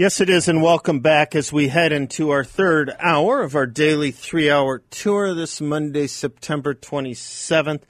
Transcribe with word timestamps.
Yes, 0.00 0.18
it 0.18 0.30
is, 0.30 0.48
and 0.48 0.62
welcome 0.62 1.00
back 1.00 1.34
as 1.34 1.52
we 1.52 1.68
head 1.68 1.92
into 1.92 2.30
our 2.30 2.42
third 2.42 2.90
hour 3.00 3.42
of 3.42 3.54
our 3.54 3.66
daily 3.66 4.10
three 4.10 4.50
hour 4.50 4.78
tour 4.88 5.34
this 5.34 5.60
Monday, 5.60 6.06
September 6.06 6.72
27th. 6.72 7.82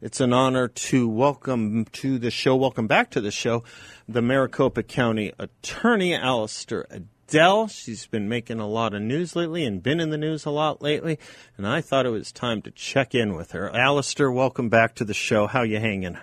It's 0.00 0.18
an 0.18 0.32
honor 0.32 0.68
to 0.68 1.06
welcome 1.06 1.84
to 1.92 2.18
the 2.18 2.30
show, 2.30 2.56
welcome 2.56 2.86
back 2.86 3.10
to 3.10 3.20
the 3.20 3.30
show, 3.30 3.64
the 4.08 4.22
Maricopa 4.22 4.82
County 4.82 5.34
Attorney, 5.38 6.14
Allister 6.14 6.86
Adel. 6.90 7.68
She's 7.68 8.06
been 8.06 8.30
making 8.30 8.60
a 8.60 8.66
lot 8.66 8.94
of 8.94 9.02
news 9.02 9.36
lately 9.36 9.66
and 9.66 9.82
been 9.82 10.00
in 10.00 10.08
the 10.08 10.16
news 10.16 10.46
a 10.46 10.50
lot 10.50 10.80
lately, 10.80 11.18
and 11.58 11.66
I 11.66 11.82
thought 11.82 12.06
it 12.06 12.10
was 12.10 12.32
time 12.32 12.62
to 12.62 12.70
check 12.70 13.14
in 13.14 13.34
with 13.34 13.52
her. 13.52 13.70
Allister, 13.76 14.32
welcome 14.32 14.70
back 14.70 14.94
to 14.94 15.04
the 15.04 15.12
show. 15.12 15.46
How 15.46 15.64
you 15.64 15.80
hanging? 15.80 16.16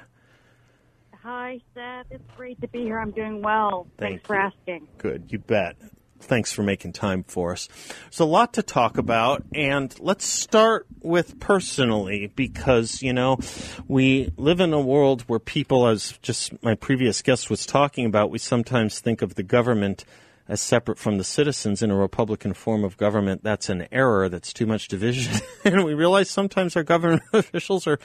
Hi, 1.25 1.59
Seth. 1.73 2.05
It's 2.11 2.23
great 2.37 2.61
to 2.61 2.67
be 2.67 2.83
here. 2.83 2.99
I'm 2.99 3.09
doing 3.09 3.41
well. 3.41 3.87
Thank 3.97 4.21
Thanks 4.21 4.27
for 4.27 4.35
asking. 4.35 4.87
Good, 4.99 5.25
you 5.29 5.39
bet. 5.39 5.75
Thanks 6.19 6.53
for 6.53 6.61
making 6.61 6.93
time 6.93 7.23
for 7.23 7.53
us. 7.53 7.67
There's 8.03 8.19
a 8.19 8.25
lot 8.25 8.53
to 8.53 8.61
talk 8.61 8.99
about, 8.99 9.43
and 9.51 9.91
let's 9.99 10.23
start 10.23 10.85
with 11.01 11.39
personally 11.39 12.31
because, 12.35 13.01
you 13.01 13.11
know, 13.11 13.39
we 13.87 14.33
live 14.37 14.59
in 14.59 14.71
a 14.71 14.79
world 14.79 15.23
where 15.23 15.39
people, 15.39 15.87
as 15.87 16.15
just 16.21 16.61
my 16.63 16.75
previous 16.75 17.23
guest 17.23 17.49
was 17.49 17.65
talking 17.65 18.05
about, 18.05 18.29
we 18.29 18.37
sometimes 18.37 18.99
think 18.99 19.23
of 19.23 19.33
the 19.33 19.43
government 19.43 20.05
as 20.47 20.61
separate 20.61 20.99
from 20.99 21.17
the 21.17 21.23
citizens 21.23 21.81
in 21.81 21.89
a 21.89 21.95
Republican 21.95 22.53
form 22.53 22.83
of 22.83 22.97
government. 22.97 23.43
That's 23.43 23.69
an 23.69 23.87
error. 23.91 24.29
That's 24.29 24.53
too 24.53 24.65
much 24.65 24.87
division. 24.87 25.41
and 25.65 25.83
we 25.83 25.93
realize 25.93 26.29
sometimes 26.29 26.75
our 26.75 26.83
government 26.83 27.23
officials 27.33 27.87
are, 27.87 27.99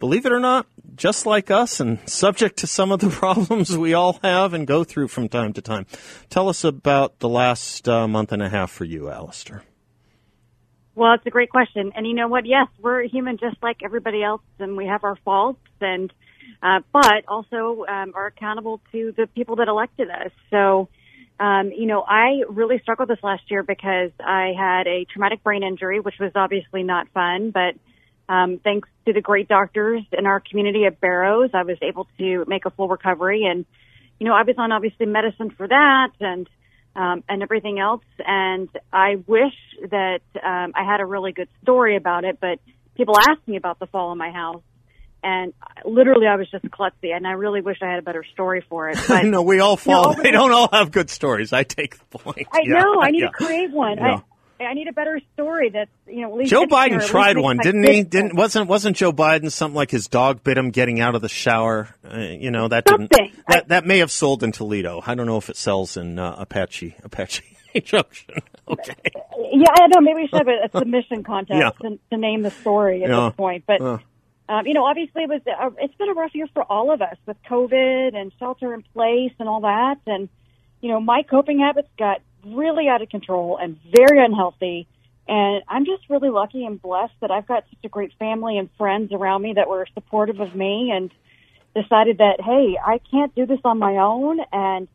believe 0.00 0.26
it 0.26 0.32
or 0.32 0.40
not, 0.40 0.66
just 0.96 1.26
like 1.26 1.50
us 1.50 1.80
and 1.80 1.98
subject 2.08 2.58
to 2.58 2.66
some 2.66 2.90
of 2.90 3.00
the 3.00 3.10
problems 3.10 3.76
we 3.76 3.94
all 3.94 4.18
have 4.22 4.54
and 4.54 4.66
go 4.66 4.82
through 4.82 5.08
from 5.08 5.28
time 5.28 5.52
to 5.52 5.62
time. 5.62 5.86
Tell 6.30 6.48
us 6.48 6.64
about 6.64 7.20
the 7.20 7.28
last 7.28 7.88
uh, 7.88 8.08
month 8.08 8.32
and 8.32 8.42
a 8.42 8.48
half 8.48 8.70
for 8.70 8.84
you, 8.84 9.08
Allister. 9.08 9.62
Well, 10.96 11.12
it's 11.14 11.26
a 11.26 11.30
great 11.30 11.50
question. 11.50 11.92
And 11.96 12.06
you 12.06 12.14
know 12.14 12.28
what? 12.28 12.46
Yes, 12.46 12.68
we're 12.80 13.02
human 13.02 13.36
just 13.38 13.56
like 13.62 13.78
everybody 13.84 14.22
else, 14.22 14.42
and 14.58 14.76
we 14.76 14.86
have 14.86 15.02
our 15.02 15.16
faults, 15.24 15.60
and 15.80 16.12
uh, 16.62 16.80
but 16.92 17.24
also 17.26 17.84
um, 17.88 18.12
are 18.14 18.26
accountable 18.26 18.80
to 18.92 19.12
the 19.16 19.26
people 19.26 19.56
that 19.56 19.68
elected 19.68 20.08
us. 20.08 20.30
So, 20.50 20.88
um, 21.40 21.72
you 21.72 21.86
know, 21.86 22.02
I 22.06 22.42
really 22.48 22.78
struggled 22.80 23.08
this 23.08 23.18
last 23.22 23.50
year 23.50 23.62
because 23.62 24.10
I 24.20 24.52
had 24.56 24.86
a 24.86 25.04
traumatic 25.04 25.42
brain 25.42 25.62
injury, 25.62 26.00
which 26.00 26.14
was 26.20 26.32
obviously 26.34 26.82
not 26.82 27.08
fun, 27.08 27.50
but 27.50 27.74
um, 28.32 28.60
thanks 28.62 28.88
to 29.06 29.12
the 29.12 29.20
great 29.20 29.48
doctors 29.48 30.02
in 30.16 30.26
our 30.26 30.40
community 30.40 30.84
at 30.86 31.00
Barrows, 31.00 31.50
I 31.52 31.62
was 31.64 31.76
able 31.82 32.06
to 32.18 32.44
make 32.46 32.64
a 32.64 32.70
full 32.70 32.88
recovery. 32.88 33.44
And, 33.44 33.66
you 34.18 34.26
know, 34.26 34.34
I 34.34 34.42
was 34.42 34.54
on 34.58 34.72
obviously 34.72 35.06
medicine 35.06 35.50
for 35.50 35.66
that 35.66 36.10
and, 36.20 36.48
um, 36.96 37.24
and 37.28 37.42
everything 37.42 37.80
else. 37.80 38.04
And 38.24 38.68
I 38.92 39.16
wish 39.26 39.54
that, 39.90 40.20
um, 40.42 40.72
I 40.74 40.84
had 40.84 41.00
a 41.00 41.06
really 41.06 41.32
good 41.32 41.48
story 41.62 41.96
about 41.96 42.24
it, 42.24 42.38
but 42.40 42.60
people 42.96 43.18
ask 43.18 43.46
me 43.46 43.56
about 43.56 43.78
the 43.80 43.86
fall 43.86 44.12
in 44.12 44.18
my 44.18 44.30
house. 44.30 44.62
And 45.26 45.54
literally, 45.86 46.26
I 46.26 46.36
was 46.36 46.50
just 46.50 46.64
klutzy, 46.66 47.14
and 47.16 47.26
I 47.26 47.30
really 47.32 47.62
wish 47.62 47.78
I 47.80 47.86
had 47.88 47.98
a 47.98 48.02
better 48.02 48.24
story 48.34 48.62
for 48.68 48.90
it. 48.90 48.98
But 49.08 49.24
no, 49.24 49.40
we 49.40 49.58
all 49.58 49.78
fall. 49.78 50.08
over 50.08 50.22
they 50.22 50.30
the- 50.30 50.32
don't 50.36 50.52
all 50.52 50.68
have 50.70 50.90
good 50.92 51.08
stories. 51.08 51.52
I 51.52 51.62
take 51.62 51.98
the 52.10 52.18
point. 52.18 52.46
I 52.52 52.60
Yeah, 52.64 52.74
know 52.80 53.00
I 53.00 53.10
need 53.10 53.20
yeah. 53.22 53.26
to 53.28 53.32
create 53.32 53.70
one. 53.70 53.96
Yeah. 53.96 54.20
I, 54.60 54.64
I 54.64 54.74
need 54.74 54.86
a 54.86 54.92
better 54.92 55.20
story 55.32 55.70
that's 55.70 55.90
you 56.06 56.20
know. 56.22 56.42
Joe 56.44 56.66
Biden 56.66 57.04
tried 57.04 57.38
one, 57.38 57.56
didn't 57.56 57.82
he? 57.84 57.94
kids 58.02 58.10
Didn't 58.10 58.36
wasn't 58.36 58.68
wasn't 58.68 58.96
Joe 58.98 59.12
Biden 59.12 59.50
something 59.50 59.74
like 59.74 59.90
his 59.90 60.08
dog 60.08 60.44
bit 60.44 60.56
him 60.58 60.70
getting 60.70 61.00
out 61.00 61.14
of 61.14 61.22
the 61.22 61.28
shower? 61.28 61.88
Uh, 62.08 62.18
you 62.18 62.50
know 62.50 62.68
that 62.68 62.84
didn't 62.84 63.10
that 63.48 63.68
that 63.68 63.84
may 63.86 63.98
have 63.98 64.10
sold 64.12 64.42
in 64.44 64.52
Toledo. 64.52 65.02
I 65.06 65.14
don't 65.14 65.26
know 65.26 65.38
if 65.38 65.48
it 65.50 65.56
sells 65.56 65.96
in 65.96 66.18
uh, 66.18 66.36
Apache 66.38 66.94
Apache 67.02 67.42
Junction. 67.82 68.34
Okay. 68.68 68.94
Yeah, 69.52 69.70
I 69.72 69.86
know. 69.88 70.00
Maybe 70.00 70.22
we 70.22 70.28
should 70.28 70.46
have 70.46 70.48
a, 70.48 70.78
submission 70.78 71.24
contest 71.24 71.76
to, 71.82 71.98
to 72.10 72.16
name 72.16 72.42
the 72.42 72.50
story 72.50 73.04
at 73.04 73.08
this 73.10 73.36
point. 73.36 73.64
But. 73.66 73.80
Um, 74.48 74.66
you 74.66 74.74
know, 74.74 74.84
obviously, 74.84 75.22
it 75.22 75.28
was 75.28 75.40
a, 75.46 75.82
it's 75.82 75.94
been 75.94 76.10
a 76.10 76.14
rough 76.14 76.34
year 76.34 76.46
for 76.52 76.62
all 76.62 76.92
of 76.92 77.00
us 77.00 77.16
with 77.26 77.36
COVID 77.48 78.14
and 78.14 78.32
shelter 78.38 78.74
in 78.74 78.82
place 78.94 79.32
and 79.38 79.48
all 79.48 79.62
that. 79.62 80.00
And 80.06 80.28
you 80.80 80.90
know, 80.90 81.00
my 81.00 81.22
coping 81.22 81.60
habits 81.60 81.88
got 81.98 82.20
really 82.44 82.88
out 82.88 83.00
of 83.00 83.08
control 83.08 83.58
and 83.60 83.78
very 83.90 84.22
unhealthy. 84.22 84.86
And 85.26 85.62
I'm 85.66 85.86
just 85.86 86.10
really 86.10 86.28
lucky 86.28 86.66
and 86.66 86.80
blessed 86.80 87.14
that 87.22 87.30
I've 87.30 87.46
got 87.46 87.64
such 87.70 87.84
a 87.84 87.88
great 87.88 88.12
family 88.18 88.58
and 88.58 88.68
friends 88.76 89.10
around 89.12 89.40
me 89.40 89.54
that 89.54 89.66
were 89.66 89.86
supportive 89.94 90.40
of 90.40 90.54
me 90.54 90.92
and 90.94 91.10
decided 91.74 92.18
that 92.18 92.42
hey, 92.42 92.76
I 92.84 93.00
can't 93.10 93.34
do 93.34 93.46
this 93.46 93.60
on 93.64 93.78
my 93.78 93.96
own 93.96 94.40
and 94.52 94.88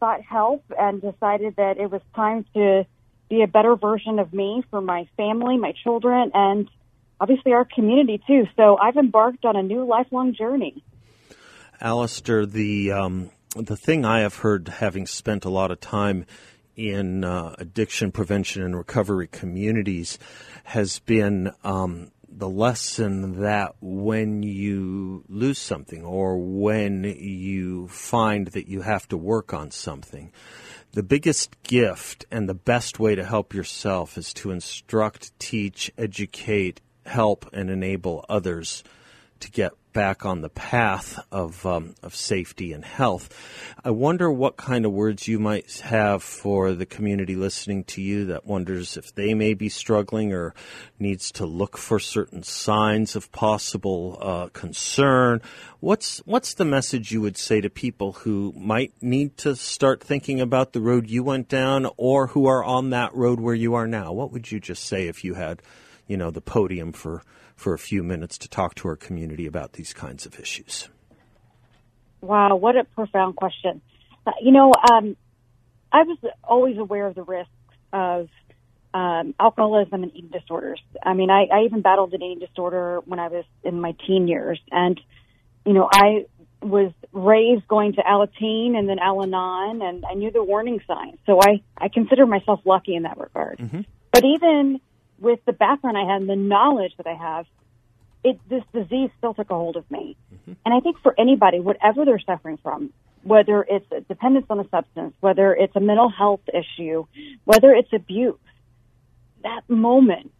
sought 0.00 0.22
help 0.22 0.64
and 0.78 1.02
decided 1.02 1.56
that 1.56 1.76
it 1.76 1.90
was 1.90 2.00
time 2.14 2.46
to 2.54 2.86
be 3.28 3.42
a 3.42 3.46
better 3.46 3.76
version 3.76 4.18
of 4.18 4.32
me 4.32 4.64
for 4.70 4.80
my 4.80 5.06
family, 5.18 5.58
my 5.58 5.72
children, 5.72 6.30
and 6.32 6.70
obviously 7.20 7.52
our 7.52 7.64
community 7.64 8.20
too. 8.26 8.44
So 8.56 8.76
I've 8.76 8.96
embarked 8.96 9.44
on 9.44 9.56
a 9.56 9.62
new 9.62 9.84
lifelong 9.84 10.34
journey. 10.34 10.82
Allister, 11.80 12.46
the 12.46 12.92
um, 12.92 13.30
the 13.54 13.76
thing 13.76 14.04
I 14.04 14.20
have 14.20 14.36
heard, 14.36 14.68
having 14.68 15.06
spent 15.06 15.44
a 15.44 15.50
lot 15.50 15.70
of 15.70 15.80
time 15.80 16.26
in 16.74 17.24
uh, 17.24 17.54
addiction 17.58 18.12
prevention 18.12 18.62
and 18.62 18.76
recovery 18.76 19.26
communities, 19.26 20.18
has 20.64 20.98
been 21.00 21.52
um, 21.64 22.10
the 22.28 22.48
lesson 22.48 23.40
that 23.40 23.74
when 23.80 24.42
you 24.42 25.24
lose 25.28 25.58
something 25.58 26.04
or 26.04 26.36
when 26.36 27.04
you 27.04 27.88
find 27.88 28.48
that 28.48 28.68
you 28.68 28.82
have 28.82 29.08
to 29.08 29.16
work 29.16 29.54
on 29.54 29.70
something, 29.70 30.30
the 30.92 31.02
biggest 31.02 31.62
gift 31.62 32.26
and 32.30 32.48
the 32.48 32.54
best 32.54 32.98
way 32.98 33.14
to 33.14 33.24
help 33.24 33.54
yourself 33.54 34.18
is 34.18 34.34
to 34.34 34.50
instruct, 34.50 35.38
teach, 35.38 35.90
educate, 35.96 36.80
help, 37.06 37.48
and 37.52 37.70
enable 37.70 38.24
others 38.28 38.82
to 39.40 39.50
get 39.50 39.72
back 39.96 40.26
on 40.26 40.42
the 40.42 40.50
path 40.50 41.18
of 41.32 41.64
um, 41.64 41.94
of 42.02 42.14
safety 42.14 42.74
and 42.74 42.84
health. 42.84 43.34
I 43.82 43.90
wonder 43.90 44.30
what 44.30 44.58
kind 44.58 44.84
of 44.84 44.92
words 44.92 45.26
you 45.26 45.38
might 45.38 45.78
have 45.80 46.22
for 46.22 46.74
the 46.74 46.84
community 46.84 47.34
listening 47.34 47.84
to 47.84 48.02
you 48.02 48.26
that 48.26 48.44
wonders 48.44 48.98
if 48.98 49.14
they 49.14 49.32
may 49.32 49.54
be 49.54 49.70
struggling 49.70 50.34
or 50.34 50.54
needs 50.98 51.32
to 51.32 51.46
look 51.46 51.78
for 51.78 51.98
certain 51.98 52.42
signs 52.42 53.16
of 53.16 53.32
possible 53.32 54.18
uh, 54.20 54.48
concern. 54.52 55.40
What's 55.80 56.18
what's 56.26 56.52
the 56.52 56.66
message 56.66 57.10
you 57.10 57.22
would 57.22 57.38
say 57.38 57.62
to 57.62 57.70
people 57.70 58.12
who 58.12 58.52
might 58.54 58.92
need 59.00 59.38
to 59.38 59.56
start 59.56 60.04
thinking 60.04 60.42
about 60.42 60.74
the 60.74 60.82
road 60.82 61.08
you 61.08 61.24
went 61.24 61.48
down 61.48 61.88
or 61.96 62.26
who 62.28 62.46
are 62.46 62.62
on 62.62 62.90
that 62.90 63.14
road 63.14 63.40
where 63.40 63.54
you 63.54 63.72
are 63.72 63.86
now? 63.86 64.12
What 64.12 64.30
would 64.30 64.52
you 64.52 64.60
just 64.60 64.84
say 64.84 65.08
if 65.08 65.24
you 65.24 65.34
had, 65.34 65.62
you 66.06 66.16
know, 66.16 66.30
the 66.30 66.40
podium 66.40 66.92
for 66.92 67.22
for 67.54 67.72
a 67.72 67.78
few 67.78 68.02
minutes 68.02 68.36
to 68.38 68.48
talk 68.48 68.74
to 68.76 68.88
our 68.88 68.96
community 68.96 69.46
about 69.46 69.72
these 69.72 69.92
kinds 69.92 70.26
of 70.26 70.38
issues? 70.38 70.88
Wow, 72.20 72.56
what 72.56 72.76
a 72.76 72.84
profound 72.84 73.36
question. 73.36 73.80
Uh, 74.26 74.32
you 74.42 74.52
know, 74.52 74.72
um, 74.90 75.16
I 75.92 76.02
was 76.02 76.18
always 76.44 76.76
aware 76.78 77.06
of 77.06 77.14
the 77.14 77.22
risks 77.22 77.50
of 77.92 78.28
um, 78.92 79.34
alcoholism 79.38 80.02
and 80.02 80.14
eating 80.14 80.30
disorders. 80.30 80.80
I 81.02 81.14
mean, 81.14 81.30
I, 81.30 81.46
I 81.52 81.64
even 81.64 81.82
battled 81.82 82.12
an 82.14 82.22
eating 82.22 82.46
disorder 82.46 83.00
when 83.04 83.18
I 83.18 83.28
was 83.28 83.44
in 83.62 83.80
my 83.80 83.94
teen 84.06 84.28
years, 84.28 84.60
and 84.70 85.00
you 85.64 85.72
know, 85.72 85.88
I 85.90 86.26
was 86.62 86.92
raised 87.12 87.66
going 87.68 87.94
to 87.94 88.02
Alateen 88.02 88.76
and 88.76 88.88
then 88.88 88.98
Al-Anon, 88.98 89.82
and 89.82 90.04
I 90.04 90.14
knew 90.14 90.30
the 90.30 90.42
warning 90.42 90.80
signs. 90.86 91.18
So 91.26 91.40
I 91.40 91.62
I 91.76 91.88
consider 91.88 92.26
myself 92.26 92.60
lucky 92.64 92.94
in 92.94 93.04
that 93.04 93.18
regard. 93.18 93.60
But 94.12 94.24
even 94.24 94.80
with 95.18 95.40
the 95.46 95.52
background 95.52 95.96
I 95.96 96.12
had 96.12 96.20
and 96.22 96.28
the 96.28 96.36
knowledge 96.36 96.92
that 96.96 97.06
I 97.06 97.14
have, 97.14 97.46
it 98.24 98.38
this 98.48 98.62
disease 98.72 99.10
still 99.18 99.34
took 99.34 99.50
a 99.50 99.54
hold 99.54 99.76
of 99.76 99.88
me. 99.90 100.16
And 100.46 100.74
I 100.74 100.80
think 100.80 100.96
for 101.02 101.14
anybody, 101.18 101.60
whatever 101.60 102.04
they're 102.04 102.20
suffering 102.20 102.58
from, 102.62 102.92
whether 103.22 103.64
it's 103.68 103.86
a 103.92 104.00
dependence 104.00 104.46
on 104.50 104.60
a 104.60 104.68
substance, 104.68 105.14
whether 105.20 105.54
it's 105.54 105.74
a 105.76 105.80
mental 105.80 106.08
health 106.08 106.42
issue, 106.48 107.06
whether 107.44 107.72
it's 107.72 107.92
abuse, 107.92 108.38
that 109.42 109.62
moment 109.68 110.32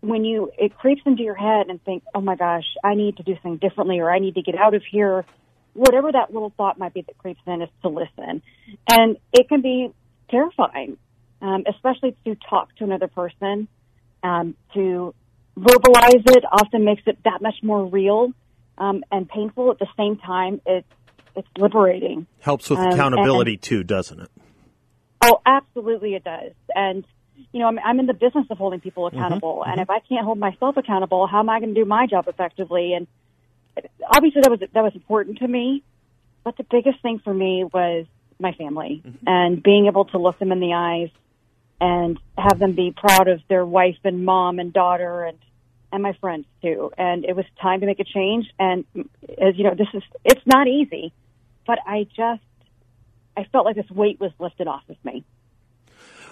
when 0.00 0.24
you 0.24 0.50
it 0.58 0.76
creeps 0.76 1.02
into 1.06 1.22
your 1.22 1.34
head 1.34 1.68
and 1.68 1.82
think, 1.84 2.02
"Oh 2.14 2.20
my 2.20 2.36
gosh, 2.36 2.66
I 2.82 2.94
need 2.94 3.16
to 3.18 3.22
do 3.22 3.34
something 3.34 3.56
differently 3.56 4.00
or 4.00 4.10
I 4.10 4.18
need 4.18 4.34
to 4.34 4.42
get 4.42 4.56
out 4.56 4.74
of 4.74 4.82
here." 4.84 5.24
whatever 5.74 6.12
that 6.12 6.32
little 6.32 6.52
thought 6.56 6.78
might 6.78 6.94
be 6.94 7.02
that 7.02 7.16
creeps 7.18 7.40
in 7.46 7.62
is 7.62 7.68
to 7.82 7.88
listen. 7.88 8.42
And 8.88 9.16
it 9.32 9.48
can 9.48 9.62
be 9.62 9.92
terrifying, 10.30 10.96
um, 11.40 11.64
especially 11.66 12.16
to 12.24 12.36
talk 12.48 12.74
to 12.76 12.84
another 12.84 13.08
person, 13.08 13.68
um, 14.22 14.54
to 14.74 15.14
verbalize 15.58 16.22
it 16.30 16.44
often 16.50 16.84
makes 16.84 17.02
it 17.06 17.18
that 17.24 17.42
much 17.42 17.56
more 17.62 17.84
real 17.84 18.32
um, 18.78 19.04
and 19.10 19.28
painful 19.28 19.70
at 19.70 19.78
the 19.78 19.88
same 19.96 20.16
time. 20.16 20.60
It's 20.66 20.86
it's 21.34 21.48
liberating. 21.56 22.26
Helps 22.40 22.68
with 22.68 22.78
um, 22.78 22.88
accountability 22.88 23.54
and, 23.54 23.62
too, 23.62 23.84
doesn't 23.84 24.20
it? 24.20 24.30
Oh, 25.22 25.40
absolutely, 25.46 26.14
it 26.14 26.24
does. 26.24 26.52
And 26.74 27.06
you 27.52 27.60
know, 27.60 27.66
I'm, 27.66 27.78
I'm 27.78 28.00
in 28.00 28.06
the 28.06 28.14
business 28.14 28.46
of 28.50 28.58
holding 28.58 28.80
people 28.80 29.06
mm-hmm, 29.06 29.16
accountable, 29.16 29.60
mm-hmm, 29.60 29.70
and 29.70 29.80
mm-hmm. 29.80 29.90
if 29.92 30.02
I 30.02 30.06
can't 30.06 30.24
hold 30.24 30.38
myself 30.38 30.76
accountable, 30.76 31.26
how 31.26 31.40
am 31.40 31.48
I 31.48 31.60
going 31.60 31.74
to 31.74 31.80
do 31.80 31.86
my 31.86 32.06
job 32.06 32.28
effectively? 32.28 32.94
And 32.94 33.06
obviously, 34.14 34.42
that 34.42 34.50
was 34.50 34.60
that 34.60 34.82
was 34.82 34.94
important 34.94 35.38
to 35.38 35.48
me. 35.48 35.82
But 36.44 36.56
the 36.56 36.64
biggest 36.64 37.00
thing 37.02 37.20
for 37.22 37.32
me 37.32 37.64
was 37.72 38.06
my 38.38 38.52
family 38.52 39.02
mm-hmm. 39.06 39.24
and 39.26 39.62
being 39.62 39.86
able 39.86 40.06
to 40.06 40.18
look 40.18 40.38
them 40.38 40.50
in 40.52 40.60
the 40.60 40.74
eyes 40.74 41.10
and 41.82 42.16
have 42.38 42.60
them 42.60 42.72
be 42.72 42.94
proud 42.96 43.26
of 43.26 43.40
their 43.48 43.66
wife 43.66 43.98
and 44.04 44.24
mom 44.24 44.60
and 44.60 44.72
daughter 44.72 45.24
and 45.24 45.36
and 45.90 46.02
my 46.02 46.12
friends 46.20 46.46
too. 46.62 46.90
And 46.96 47.24
it 47.24 47.36
was 47.36 47.44
time 47.60 47.80
to 47.80 47.86
make 47.86 47.98
a 47.98 48.04
change. 48.04 48.46
And 48.58 48.84
as 49.28 49.56
you 49.56 49.64
know, 49.64 49.74
this 49.74 49.88
is 49.92 50.02
it's 50.24 50.46
not 50.46 50.68
easy, 50.68 51.12
but 51.66 51.80
I 51.84 52.04
just 52.04 52.42
I 53.36 53.44
felt 53.50 53.66
like 53.66 53.74
this 53.74 53.90
weight 53.90 54.20
was 54.20 54.30
lifted 54.38 54.68
off 54.68 54.84
of 54.88 54.96
me. 55.04 55.24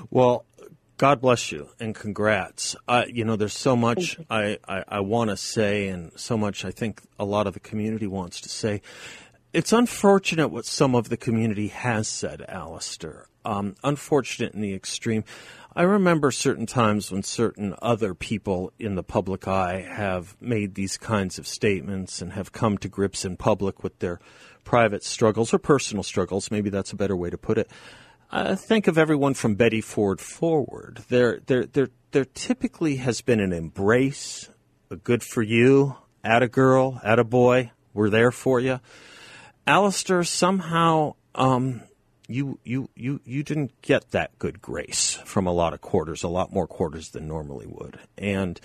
Well, 0.08 0.46
God 0.96 1.20
bless 1.20 1.50
you 1.50 1.68
and 1.80 1.96
congrats. 1.96 2.76
Uh, 2.86 3.04
you 3.08 3.24
know, 3.24 3.34
there's 3.34 3.52
so 3.52 3.74
much 3.74 4.18
I, 4.30 4.58
I, 4.68 4.84
I 4.86 5.00
want 5.00 5.30
to 5.30 5.36
say, 5.36 5.88
and 5.88 6.12
so 6.14 6.38
much 6.38 6.64
I 6.64 6.70
think 6.70 7.02
a 7.18 7.24
lot 7.24 7.48
of 7.48 7.54
the 7.54 7.60
community 7.60 8.06
wants 8.06 8.40
to 8.42 8.48
say. 8.48 8.82
It's 9.52 9.72
unfortunate 9.72 10.48
what 10.48 10.64
some 10.64 10.94
of 10.94 11.08
the 11.08 11.16
community 11.16 11.68
has 11.68 12.06
said, 12.06 12.44
Allister. 12.48 13.26
Um, 13.44 13.74
unfortunate 13.82 14.54
in 14.54 14.60
the 14.60 14.74
extreme. 14.74 15.24
I 15.74 15.82
remember 15.82 16.30
certain 16.30 16.66
times 16.66 17.10
when 17.10 17.22
certain 17.22 17.74
other 17.80 18.12
people 18.12 18.72
in 18.78 18.96
the 18.96 19.02
public 19.02 19.46
eye 19.46 19.80
have 19.88 20.36
made 20.40 20.74
these 20.74 20.96
kinds 20.96 21.38
of 21.38 21.46
statements 21.46 22.20
and 22.20 22.32
have 22.32 22.52
come 22.52 22.76
to 22.78 22.88
grips 22.88 23.24
in 23.24 23.36
public 23.36 23.82
with 23.82 23.98
their 24.00 24.20
private 24.64 25.04
struggles 25.04 25.54
or 25.54 25.58
personal 25.58 26.02
struggles. 26.02 26.50
Maybe 26.50 26.70
that's 26.70 26.92
a 26.92 26.96
better 26.96 27.16
way 27.16 27.30
to 27.30 27.38
put 27.38 27.56
it. 27.56 27.70
Uh, 28.32 28.56
think 28.56 28.88
of 28.88 28.98
everyone 28.98 29.34
from 29.34 29.54
Betty 29.54 29.80
Ford 29.80 30.20
forward. 30.20 31.04
There, 31.08 31.40
there, 31.46 31.66
there, 31.66 31.88
there 32.10 32.24
typically 32.24 32.96
has 32.96 33.20
been 33.20 33.40
an 33.40 33.52
embrace, 33.52 34.48
a 34.90 34.96
good 34.96 35.22
for 35.22 35.42
you, 35.42 35.96
at 36.22 36.42
a 36.42 36.48
girl, 36.48 37.00
at 37.02 37.18
a 37.18 37.24
boy, 37.24 37.72
we're 37.94 38.10
there 38.10 38.30
for 38.30 38.60
you. 38.60 38.80
Allister, 39.66 40.24
somehow 40.24 41.14
um, 41.34 41.82
you 42.30 42.58
you 42.64 42.88
you 42.94 43.20
you 43.24 43.42
didn't 43.42 43.80
get 43.82 44.12
that 44.12 44.38
good 44.38 44.62
grace 44.62 45.18
from 45.24 45.46
a 45.46 45.52
lot 45.52 45.74
of 45.74 45.80
quarters, 45.80 46.22
a 46.22 46.28
lot 46.28 46.52
more 46.52 46.66
quarters 46.66 47.10
than 47.10 47.26
normally 47.26 47.66
would, 47.66 47.98
and 48.16 48.60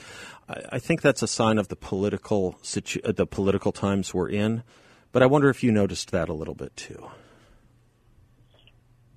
I, 0.47 0.62
I 0.73 0.79
think 0.79 1.01
that's 1.01 1.23
a 1.23 1.27
sign 1.27 1.57
of 1.57 1.67
the 1.67 1.75
political 1.75 2.57
situ- 2.62 3.01
uh, 3.03 3.12
the 3.12 3.25
political 3.25 3.71
times 3.71 4.13
we're 4.13 4.29
in. 4.29 4.63
But 5.12 5.23
I 5.23 5.27
wonder 5.27 5.50
if 5.50 5.63
you 5.63 5.71
noticed 5.71 6.12
that 6.12 6.29
a 6.29 6.33
little 6.33 6.56
bit 6.56 6.75
too. 6.75 7.09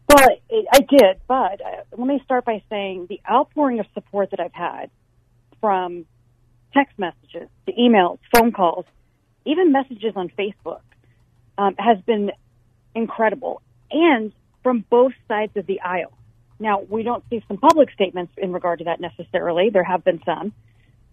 Well, 0.09 0.29
I 0.73 0.81
did, 0.81 1.21
but 1.27 1.61
uh, 1.61 1.83
let 1.97 2.07
me 2.07 2.21
start 2.25 2.45
by 2.45 2.63
saying 2.71 3.07
the 3.09 3.21
outpouring 3.31 3.81
of 3.81 3.87
support 3.93 4.31
that 4.31 4.41
I've 4.41 4.55
had 4.55 4.91
from 5.61 6.07
text 6.73 6.99
messages 6.99 7.49
to 7.67 7.73
emails, 7.73 8.19
phone 8.35 8.53
calls, 8.53 8.87
even 9.45 9.73
messages 9.73 10.13
on 10.17 10.31
Facebook 10.31 10.81
um, 11.59 11.75
has 11.79 11.99
been 12.07 12.31
incredible. 12.95 13.61
And 13.91 14.33
from 14.63 14.85
both 14.91 15.13
sides 15.29 15.57
of 15.57 15.67
the 15.67 15.81
aisle. 15.81 16.13
Now, 16.61 16.81
we 16.81 17.03
don't 17.03 17.25
see 17.31 17.43
some 17.47 17.57
public 17.57 17.91
statements 17.93 18.33
in 18.37 18.53
regard 18.53 18.81
to 18.81 18.87
that 18.87 19.01
necessarily. 19.01 19.71
There 19.71 19.85
have 19.85 20.05
been 20.05 20.21
some, 20.25 20.53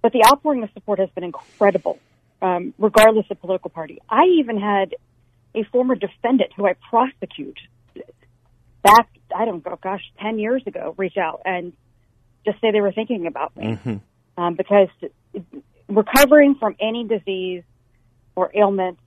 but 0.02 0.12
the 0.12 0.26
outpouring 0.26 0.64
of 0.64 0.70
support 0.74 1.00
has 1.00 1.10
been 1.12 1.24
incredible, 1.24 2.00
um, 2.42 2.74
regardless 2.80 3.28
of 3.30 3.40
political 3.40 3.70
party. 3.70 4.02
I 4.10 4.24
even 4.40 4.60
had 4.60 4.96
a 5.54 5.64
former 5.72 5.96
defendant 5.96 6.52
who 6.56 6.68
I 6.68 6.74
prosecute 6.90 7.60
back, 8.84 9.10
I 9.36 9.46
don't 9.46 9.66
know, 9.66 9.80
gosh, 9.82 10.02
10 10.22 10.40
years 10.40 10.64
ago, 10.66 10.94
reach 10.98 11.18
out 11.18 11.42
and 11.46 11.74
just 12.46 12.62
say 12.62 12.72
they 12.72 12.82
were 12.82 12.92
thinking 12.92 13.26
about 13.28 13.56
me. 13.56 13.80
Mm-hmm. 13.84 13.96
Um, 14.38 14.56
because 14.56 14.90
recovering 15.88 16.56
from 16.56 16.76
any 16.80 17.06
disease 17.06 17.64
or 18.36 18.52
ailment 18.54 19.00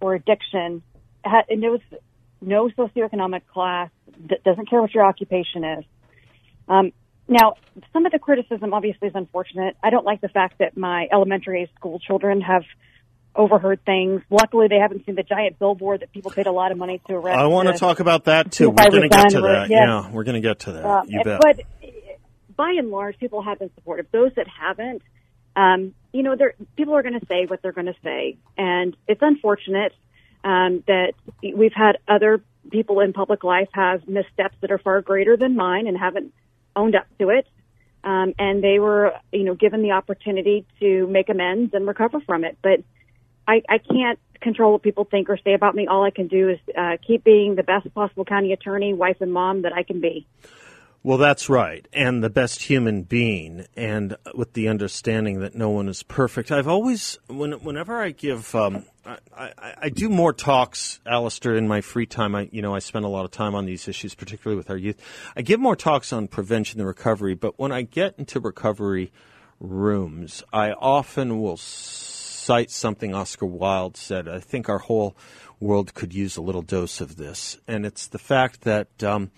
or 0.00 0.14
addiction, 0.14 0.82
and 1.24 1.64
it 1.64 1.70
was 1.70 1.80
no 2.40 2.68
socioeconomic 2.68 3.42
class, 3.52 3.90
that 4.28 4.42
doesn't 4.44 4.68
care 4.68 4.80
what 4.80 4.94
your 4.94 5.04
occupation 5.04 5.64
is. 5.64 5.84
Um, 6.68 6.92
now, 7.28 7.54
some 7.92 8.06
of 8.06 8.12
the 8.12 8.18
criticism 8.18 8.72
obviously 8.72 9.08
is 9.08 9.14
unfortunate. 9.14 9.76
I 9.82 9.90
don't 9.90 10.04
like 10.04 10.20
the 10.20 10.28
fact 10.28 10.58
that 10.58 10.76
my 10.76 11.08
elementary 11.12 11.70
school 11.76 11.98
children 11.98 12.40
have 12.40 12.62
overheard 13.34 13.84
things. 13.84 14.22
Luckily, 14.30 14.66
they 14.68 14.78
haven't 14.78 15.04
seen 15.04 15.14
the 15.14 15.22
giant 15.22 15.58
billboard 15.58 16.00
that 16.00 16.12
people 16.12 16.30
paid 16.30 16.46
a 16.46 16.52
lot 16.52 16.72
of 16.72 16.78
money 16.78 17.00
to 17.06 17.14
erect. 17.14 17.38
I 17.38 17.46
want 17.46 17.68
to 17.68 17.74
talk 17.74 18.00
about 18.00 18.24
that 18.24 18.50
too. 18.50 18.70
We're 18.70 18.90
going 18.90 19.02
to 19.02 19.08
get 19.08 19.30
to 19.30 19.40
that. 19.42 19.68
Yes. 19.68 19.80
Yeah, 19.86 20.10
we're 20.10 20.24
going 20.24 20.40
to 20.42 20.46
get 20.46 20.60
to 20.60 20.72
that. 20.72 20.84
Um, 20.84 21.06
you 21.08 21.22
bet. 21.22 21.40
But 21.40 21.60
by 22.56 22.74
and 22.78 22.90
large, 22.90 23.18
people 23.18 23.42
have 23.42 23.58
been 23.58 23.70
supportive. 23.74 24.06
Those 24.10 24.32
that 24.36 24.46
haven't, 24.48 25.02
um, 25.54 25.94
you 26.12 26.22
know, 26.22 26.34
people 26.76 26.94
are 26.94 27.02
going 27.02 27.18
to 27.18 27.26
say 27.26 27.46
what 27.46 27.62
they're 27.62 27.72
going 27.72 27.86
to 27.86 27.96
say, 28.02 28.38
and 28.56 28.96
it's 29.06 29.22
unfortunate 29.22 29.92
um, 30.44 30.82
that 30.86 31.14
we've 31.42 31.72
had 31.72 31.98
other 32.06 32.42
people 32.70 33.00
in 33.00 33.12
public 33.12 33.44
life 33.44 33.68
have 33.72 34.06
missteps 34.08 34.56
that 34.60 34.70
are 34.70 34.78
far 34.78 35.00
greater 35.00 35.36
than 35.36 35.56
mine 35.56 35.86
and 35.86 35.96
haven't 35.96 36.32
owned 36.76 36.94
up 36.94 37.06
to 37.18 37.30
it. 37.30 37.46
Um, 38.04 38.34
and 38.38 38.62
they 38.62 38.78
were, 38.78 39.12
you 39.32 39.44
know, 39.44 39.54
given 39.54 39.82
the 39.82 39.92
opportunity 39.92 40.64
to 40.80 41.06
make 41.08 41.28
amends 41.28 41.74
and 41.74 41.86
recover 41.86 42.20
from 42.20 42.44
it. 42.44 42.56
But 42.62 42.82
I, 43.46 43.62
I 43.68 43.78
can't 43.78 44.18
control 44.40 44.72
what 44.72 44.82
people 44.82 45.04
think 45.04 45.28
or 45.28 45.38
say 45.38 45.54
about 45.54 45.74
me. 45.74 45.86
All 45.86 46.04
I 46.04 46.10
can 46.10 46.28
do 46.28 46.50
is 46.50 46.58
uh, 46.76 46.96
keep 47.04 47.24
being 47.24 47.56
the 47.56 47.62
best 47.62 47.92
possible 47.94 48.24
county 48.24 48.52
attorney, 48.52 48.94
wife, 48.94 49.20
and 49.20 49.32
mom 49.32 49.62
that 49.62 49.72
I 49.72 49.82
can 49.82 50.00
be. 50.00 50.26
Well, 51.04 51.18
that's 51.18 51.48
right. 51.48 51.86
And 51.92 52.24
the 52.24 52.30
best 52.30 52.62
human 52.62 53.04
being, 53.04 53.66
and 53.76 54.16
with 54.34 54.54
the 54.54 54.68
understanding 54.68 55.40
that 55.40 55.54
no 55.54 55.70
one 55.70 55.88
is 55.88 56.02
perfect. 56.02 56.50
I've 56.50 56.66
always, 56.66 57.18
when, 57.28 57.52
whenever 57.52 58.00
I 58.00 58.10
give, 58.10 58.52
um, 58.54 58.84
I, 59.06 59.18
I, 59.36 59.74
I, 59.82 59.88
do 59.90 60.08
more 60.08 60.32
talks, 60.32 60.98
Allister, 61.06 61.56
in 61.56 61.68
my 61.68 61.82
free 61.82 62.04
time. 62.04 62.34
I, 62.34 62.48
you 62.50 62.62
know, 62.62 62.74
I 62.74 62.80
spend 62.80 63.04
a 63.04 63.08
lot 63.08 63.24
of 63.24 63.30
time 63.30 63.54
on 63.54 63.64
these 63.64 63.86
issues, 63.86 64.16
particularly 64.16 64.56
with 64.56 64.70
our 64.70 64.76
youth. 64.76 65.00
I 65.36 65.42
give 65.42 65.60
more 65.60 65.76
talks 65.76 66.12
on 66.12 66.26
prevention 66.26 66.80
and 66.80 66.86
recovery, 66.88 67.34
but 67.34 67.58
when 67.58 67.70
I 67.70 67.82
get 67.82 68.16
into 68.18 68.40
recovery 68.40 69.12
rooms, 69.60 70.42
I 70.52 70.72
often 70.72 71.40
will 71.40 71.58
cite 71.58 72.72
something 72.72 73.14
Oscar 73.14 73.46
Wilde 73.46 73.96
said. 73.96 74.28
I 74.28 74.40
think 74.40 74.68
our 74.68 74.78
whole 74.78 75.16
world 75.60 75.94
could 75.94 76.12
use 76.12 76.36
a 76.36 76.42
little 76.42 76.62
dose 76.62 77.00
of 77.00 77.16
this, 77.16 77.58
and 77.68 77.86
it's 77.86 78.08
the 78.08 78.18
fact 78.18 78.62
that, 78.62 79.02
um, 79.04 79.30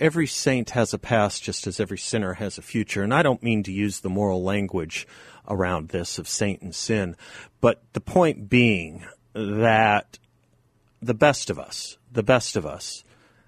every 0.00 0.26
saint 0.26 0.70
has 0.70 0.92
a 0.92 0.98
past 0.98 1.42
just 1.42 1.66
as 1.66 1.80
every 1.80 1.98
sinner 1.98 2.34
has 2.34 2.58
a 2.58 2.62
future. 2.62 3.02
And 3.02 3.14
I 3.14 3.22
don't 3.22 3.42
mean 3.42 3.62
to 3.64 3.72
use 3.72 4.00
the 4.00 4.08
moral 4.08 4.42
language 4.42 5.06
around 5.48 5.88
this 5.88 6.18
of 6.18 6.28
saint 6.28 6.60
and 6.62 6.74
sin, 6.74 7.16
but 7.60 7.82
the 7.92 8.00
point 8.00 8.48
being 8.48 9.04
that 9.32 10.18
the 11.00 11.14
best 11.14 11.50
of 11.50 11.58
us, 11.58 11.98
the 12.10 12.22
best 12.22 12.56
of 12.56 12.66
us 12.66 13.04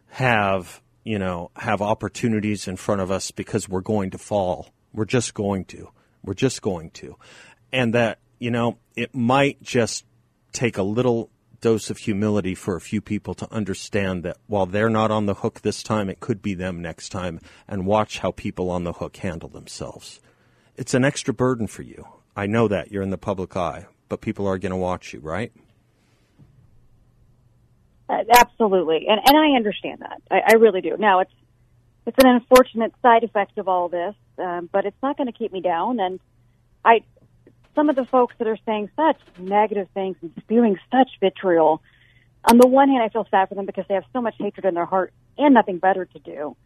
have, 0.09 0.81
you 1.05 1.19
know, 1.19 1.51
have 1.57 1.83
opportunities 1.83 2.69
in 2.69 2.77
front 2.77 3.01
of 3.01 3.11
us 3.11 3.31
because 3.31 3.69
we're 3.69 3.81
going 3.81 4.11
to 4.11 4.19
fall. 4.19 4.69
We're 4.93 5.07
just 5.07 5.35
going 5.35 5.65
to. 5.67 5.91
We're 6.23 6.35
just 6.35 6.63
going 6.63 6.91
to. 6.93 7.17
And 7.73 7.95
that, 7.95 8.19
you 8.39 8.51
know, 8.51 8.79
it 8.97 9.15
might 9.15 9.63
just 9.63 10.05
take 10.53 10.79
a 10.79 10.83
little 10.83 11.31
dose 11.61 11.91
of 11.91 11.99
humility 11.99 12.55
for 12.55 12.77
a 12.77 12.81
few 12.81 13.01
people 13.01 13.35
to 13.35 13.53
understand 13.53 14.23
that 14.23 14.37
while 14.47 14.67
they're 14.67 14.91
not 14.91 15.11
on 15.11 15.27
the 15.27 15.35
hook 15.35 15.61
this 15.61 15.83
time, 15.83 16.09
it 16.09 16.21
could 16.21 16.41
be 16.41 16.55
them 16.55 16.81
next 16.81 17.11
time, 17.11 17.41
and 17.67 17.87
watch 17.87 18.21
how 18.21 18.31
people 18.31 18.71
on 18.71 18.85
the 18.85 18.95
hook 18.95 19.17
handle 19.19 19.49
themselves. 19.49 20.21
It's 20.77 20.95
an 20.95 21.05
extra 21.05 21.35
burden 21.35 21.67
for 21.67 21.83
you. 21.83 22.07
I 22.37 22.47
know 22.47 22.69
that 22.69 22.93
you're 22.93 23.03
in 23.03 23.11
the 23.11 23.19
public 23.19 23.57
eye, 23.57 23.87
but 24.09 24.21
people 24.21 24.47
are 24.47 24.59
going 24.59 24.71
to 24.71 24.77
watch 24.77 25.13
you, 25.13 25.21
right? 25.21 25.53
Uh, 28.09 28.25
absolutely, 28.37 29.07
and 29.09 29.21
and 29.27 29.37
I 29.37 29.57
understand 29.57 30.01
that. 30.01 30.23
I, 30.31 30.53
I 30.53 30.53
really 30.55 30.81
do. 30.81 30.97
Now 30.99 31.21
it's 31.21 31.33
it's 32.07 32.17
an 32.25 32.31
unfortunate 32.31 32.95
side 33.03 33.23
effect 33.23 33.59
of 33.59 33.69
all 33.69 33.89
this, 33.89 34.15
um, 34.39 34.71
but 34.73 34.87
it's 34.87 34.97
not 35.03 35.19
going 35.19 35.27
to 35.27 35.33
keep 35.33 35.53
me 35.53 35.61
down. 35.61 36.01
And 36.01 36.21
I 36.85 37.03
some 37.75 37.89
of 37.89 37.97
the 37.97 38.05
folks 38.05 38.35
that 38.39 38.49
are 38.49 38.59
saying 38.67 38.91
such 38.97 39.17
negative 39.39 39.89
things 39.95 40.17
and 40.23 40.33
spewing 40.41 40.79
such 40.91 41.09
vitriol, 41.21 41.83
on 42.45 42.59
the 42.59 42.67
one 42.67 42.89
hand, 42.89 43.03
I 43.03 43.09
feel 43.09 43.27
sad 43.31 43.49
for 43.49 43.55
them 43.55 43.67
because 43.67 43.85
they 43.89 43.95
have 43.95 44.05
so 44.13 44.21
much 44.21 44.35
hatred 44.39 44.65
in 44.65 44.75
their 44.75 44.87
heart 44.87 45.13
and 45.37 45.55
nothing 45.55 45.79
better 45.79 46.05
to 46.05 46.19
do. 46.19 46.57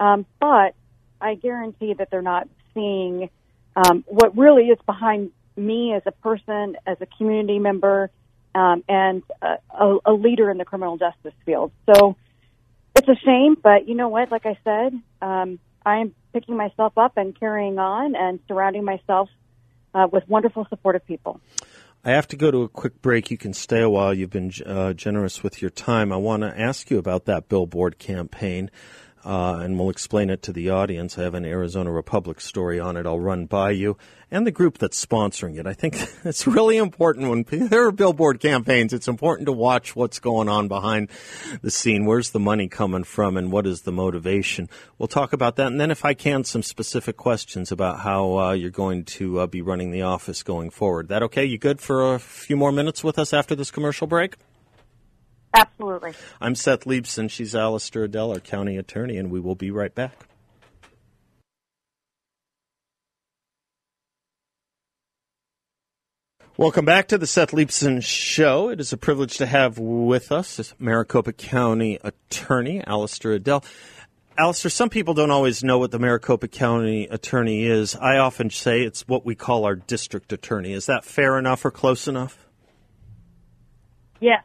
Um, 0.00 0.26
but 0.40 0.74
I 1.20 1.34
guarantee 1.34 1.94
that 1.94 2.10
they're 2.10 2.22
not 2.22 2.48
seeing 2.74 3.30
um, 3.76 4.04
what 4.06 4.36
really 4.36 4.64
is 4.64 4.78
behind 4.86 5.30
me 5.56 5.94
as 5.94 6.02
a 6.06 6.12
person, 6.12 6.76
as 6.86 6.96
a 7.00 7.06
community 7.06 7.58
member, 7.58 8.10
um, 8.54 8.82
and 8.88 9.22
a, 9.42 9.96
a 10.04 10.12
leader 10.12 10.50
in 10.50 10.58
the 10.58 10.64
criminal 10.64 10.96
justice 10.96 11.34
field. 11.44 11.72
So 11.86 12.16
it's 12.96 13.08
a 13.08 13.16
shame, 13.24 13.56
but 13.62 13.88
you 13.88 13.94
know 13.94 14.08
what? 14.08 14.30
Like 14.30 14.46
I 14.46 14.58
said, 14.64 15.00
um, 15.20 15.58
I 15.84 15.98
am 15.98 16.14
picking 16.32 16.56
myself 16.56 16.96
up 16.96 17.16
and 17.16 17.38
carrying 17.38 17.78
on 17.78 18.14
and 18.16 18.40
surrounding 18.48 18.84
myself 18.84 19.28
uh, 19.98 20.06
with 20.10 20.28
wonderful, 20.28 20.66
supportive 20.68 21.04
people. 21.06 21.40
I 22.04 22.10
have 22.10 22.28
to 22.28 22.36
go 22.36 22.50
to 22.50 22.62
a 22.62 22.68
quick 22.68 23.02
break. 23.02 23.30
You 23.30 23.36
can 23.36 23.52
stay 23.52 23.80
a 23.80 23.90
while. 23.90 24.14
You've 24.14 24.30
been 24.30 24.52
uh, 24.64 24.92
generous 24.92 25.42
with 25.42 25.60
your 25.60 25.70
time. 25.70 26.12
I 26.12 26.16
want 26.16 26.42
to 26.42 26.58
ask 26.58 26.90
you 26.90 26.98
about 26.98 27.24
that 27.24 27.48
billboard 27.48 27.98
campaign 27.98 28.70
uh, 29.24 29.60
and 29.62 29.78
we'll 29.78 29.90
explain 29.90 30.30
it 30.30 30.42
to 30.42 30.52
the 30.52 30.70
audience. 30.70 31.18
I 31.18 31.22
have 31.22 31.34
an 31.34 31.44
Arizona 31.44 31.90
Republic 31.90 32.40
story 32.40 32.80
on 32.80 32.96
it. 32.96 33.06
I'll 33.06 33.20
run 33.20 33.46
by 33.46 33.70
you 33.70 33.96
and 34.30 34.46
the 34.46 34.50
group 34.50 34.78
that's 34.78 35.04
sponsoring 35.04 35.58
it. 35.58 35.66
I 35.66 35.72
think 35.72 35.96
it's 36.24 36.46
really 36.46 36.76
important 36.76 37.28
when 37.28 37.68
there 37.68 37.86
are 37.86 37.92
billboard 37.92 38.40
campaigns. 38.40 38.92
It's 38.92 39.08
important 39.08 39.46
to 39.46 39.52
watch 39.52 39.96
what's 39.96 40.18
going 40.18 40.48
on 40.48 40.68
behind 40.68 41.08
the 41.62 41.70
scene. 41.70 42.04
Where's 42.04 42.30
the 42.30 42.40
money 42.40 42.68
coming 42.68 43.04
from, 43.04 43.36
and 43.36 43.50
what 43.50 43.66
is 43.66 43.82
the 43.82 43.92
motivation? 43.92 44.68
We'll 44.98 45.08
talk 45.08 45.32
about 45.32 45.56
that, 45.56 45.68
and 45.68 45.80
then, 45.80 45.90
if 45.90 46.04
I 46.04 46.14
can, 46.14 46.44
some 46.44 46.62
specific 46.62 47.16
questions 47.16 47.72
about 47.72 48.00
how 48.00 48.38
uh, 48.38 48.52
you're 48.52 48.70
going 48.70 49.04
to 49.04 49.40
uh, 49.40 49.46
be 49.46 49.62
running 49.62 49.90
the 49.90 50.02
office 50.02 50.42
going 50.42 50.70
forward. 50.70 51.08
That 51.08 51.22
okay? 51.24 51.44
You 51.44 51.58
good 51.58 51.80
for 51.80 52.14
a 52.14 52.18
few 52.18 52.56
more 52.56 52.72
minutes 52.72 53.02
with 53.02 53.18
us 53.18 53.32
after 53.32 53.54
this 53.54 53.70
commercial 53.70 54.06
break? 54.06 54.36
Absolutely. 55.54 56.12
I'm 56.40 56.54
Seth 56.54 56.84
Leibsohn. 56.84 57.30
She's 57.30 57.54
Allister 57.54 58.04
Adel, 58.04 58.32
our 58.32 58.40
county 58.40 58.76
attorney, 58.76 59.16
and 59.16 59.30
we 59.30 59.40
will 59.40 59.54
be 59.54 59.70
right 59.70 59.94
back. 59.94 60.26
Welcome 66.56 66.84
back 66.84 67.08
to 67.08 67.18
the 67.18 67.26
Seth 67.26 67.52
Leibsohn 67.52 68.02
Show. 68.02 68.68
It 68.68 68.80
is 68.80 68.92
a 68.92 68.96
privilege 68.96 69.38
to 69.38 69.46
have 69.46 69.78
with 69.78 70.32
us 70.32 70.74
Maricopa 70.78 71.32
County 71.32 71.98
Attorney 72.02 72.82
Allister 72.84 73.32
Adel. 73.32 73.64
Allister, 74.36 74.68
some 74.68 74.90
people 74.90 75.14
don't 75.14 75.30
always 75.30 75.62
know 75.62 75.78
what 75.78 75.92
the 75.92 76.00
Maricopa 76.00 76.48
County 76.48 77.06
Attorney 77.06 77.64
is. 77.64 77.94
I 77.94 78.18
often 78.18 78.50
say 78.50 78.82
it's 78.82 79.06
what 79.06 79.24
we 79.24 79.36
call 79.36 79.64
our 79.64 79.76
district 79.76 80.32
attorney. 80.32 80.72
Is 80.72 80.86
that 80.86 81.04
fair 81.04 81.38
enough 81.38 81.64
or 81.64 81.70
close 81.70 82.08
enough? 82.08 82.46
Yes 84.20 84.42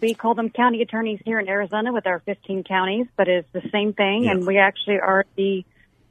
we 0.00 0.14
call 0.14 0.34
them 0.34 0.50
county 0.50 0.82
attorneys 0.82 1.20
here 1.24 1.38
in 1.38 1.48
Arizona 1.48 1.92
with 1.92 2.06
our 2.06 2.20
15 2.20 2.64
counties, 2.64 3.06
but 3.16 3.28
it's 3.28 3.48
the 3.52 3.62
same 3.70 3.92
thing. 3.92 4.28
And 4.28 4.46
we 4.46 4.58
actually 4.58 4.98
are 5.00 5.26
the 5.36 5.64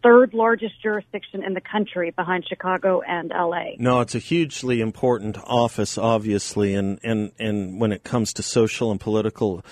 third 0.04 0.34
largest 0.34 0.82
jurisdiction 0.82 1.44
in 1.44 1.54
the 1.54 1.62
country 1.62 2.12
behind 2.12 2.46
Chicago 2.48 3.02
and 3.02 3.30
LA. 3.30 3.76
No, 3.78 4.02
it's 4.02 4.16
a 4.16 4.20
hugely 4.20 4.82
important 4.82 5.38
office, 5.46 5.98
obviously, 5.98 6.74
and, 6.74 7.00
and, 7.04 7.32
and 7.40 7.80
when 7.80 7.92
it 7.92 8.04
comes 8.04 8.34
to 8.34 8.44
social 8.44 8.92
and 8.92 9.00
political 9.00 9.64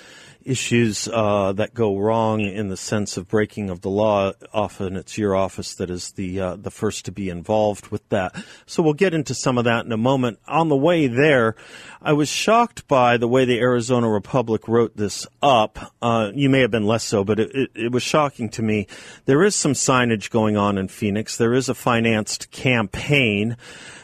issues 0.44 1.08
uh, 1.08 1.52
that 1.54 1.74
go 1.74 1.98
wrong 1.98 2.42
in 2.42 2.70
the 2.70 2.78
sense 2.78 3.18
of 3.18 3.28
breaking 3.28 3.70
of 3.70 3.82
the 3.82 3.90
law, 3.90 4.32
often 4.54 4.96
it's 4.96 5.18
your 5.18 5.36
office 5.36 5.76
that 5.76 5.90
is 5.90 6.12
the 6.12 6.40
uh, 6.40 6.56
the 6.56 6.72
first 6.72 7.06
to 7.06 7.12
be 7.12 7.30
involved 7.30 7.88
with 7.88 8.08
that. 8.10 8.36
So 8.66 8.82
we'll 8.82 8.94
get 8.94 9.14
into 9.14 9.34
some 9.34 9.58
of 9.58 9.66
that 9.66 9.86
in 9.86 9.92
a 9.92 9.98
moment. 9.98 10.40
On 10.48 10.70
the 10.70 10.76
way 10.76 11.08
there, 11.08 11.56
I 12.02 12.14
was 12.14 12.30
shocked 12.30 12.88
by 12.88 13.18
the 13.18 13.28
way 13.28 13.46
the 13.46 13.60
Arizona 13.60 14.10
Republic 14.10 14.68
wrote 14.68 14.96
this 14.96 15.28
up. 15.42 15.94
Uh, 16.02 16.32
you 16.34 16.50
may 16.50 16.62
have 16.62 16.72
been 16.72 16.88
less 16.88 17.04
so, 17.04 17.24
but 17.24 17.40
it, 17.40 17.52
it, 17.54 17.70
it 17.76 17.92
was 17.92 18.04
shocking 18.04 18.50
to 18.50 18.62
me. 18.62 18.88
There 19.26 19.44
is 19.44 19.56
some 19.56 19.74
signage 19.74 20.30
going 20.30 20.58
on 20.58 20.78
in 20.78 20.88
Phoenix. 20.88 21.38
There 21.38 21.54
is 21.54 21.70
a 21.70 21.76
financed 21.76 22.52
campaign 22.52 23.58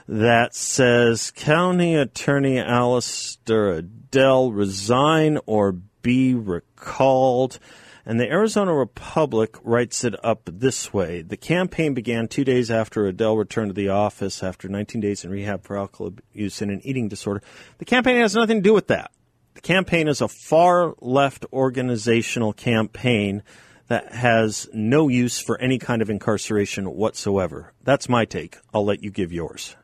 that 0.07 0.53
says 0.53 1.31
County 1.31 1.95
Attorney 1.95 2.59
Allister 2.59 3.71
Adel 3.71 4.51
resign 4.51 5.39
or 5.45 5.77
be 6.05 6.35
recalled. 6.35 7.57
And 8.05 8.19
the 8.19 8.29
Arizona 8.29 8.75
Republic 8.75 9.57
writes 9.63 10.03
it 10.03 10.13
up 10.23 10.47
this 10.53 10.93
way. 10.93 11.23
The 11.23 11.35
campaign 11.35 11.95
began 11.95 12.27
two 12.27 12.43
days 12.43 12.69
after 12.69 13.07
Adel 13.07 13.35
returned 13.35 13.71
to 13.71 13.73
the 13.73 13.89
office 13.89 14.43
after 14.43 14.69
19 14.69 15.01
days 15.01 15.25
in 15.25 15.31
rehab 15.31 15.63
for 15.63 15.75
alcohol 15.75 16.07
abuse 16.07 16.61
and 16.61 16.69
an 16.69 16.81
eating 16.83 17.07
disorder. 17.07 17.41
The 17.79 17.85
campaign 17.85 18.17
has 18.17 18.35
nothing 18.35 18.57
to 18.57 18.61
do 18.61 18.75
with 18.75 18.85
that. 18.89 19.09
The 19.55 19.61
campaign 19.61 20.07
is 20.07 20.21
a 20.21 20.27
far 20.27 20.93
left 21.01 21.47
organizational 21.51 22.53
campaign 22.53 23.41
that 23.87 24.13
has 24.13 24.69
no 24.73 25.07
use 25.07 25.39
for 25.39 25.59
any 25.59 25.79
kind 25.79 26.03
of 26.03 26.11
incarceration 26.11 26.85
whatsoever. 26.93 27.73
That's 27.83 28.07
my 28.07 28.25
take. 28.25 28.57
I'll 28.75 28.85
let 28.85 29.01
you 29.01 29.09
give 29.09 29.33
yours 29.33 29.75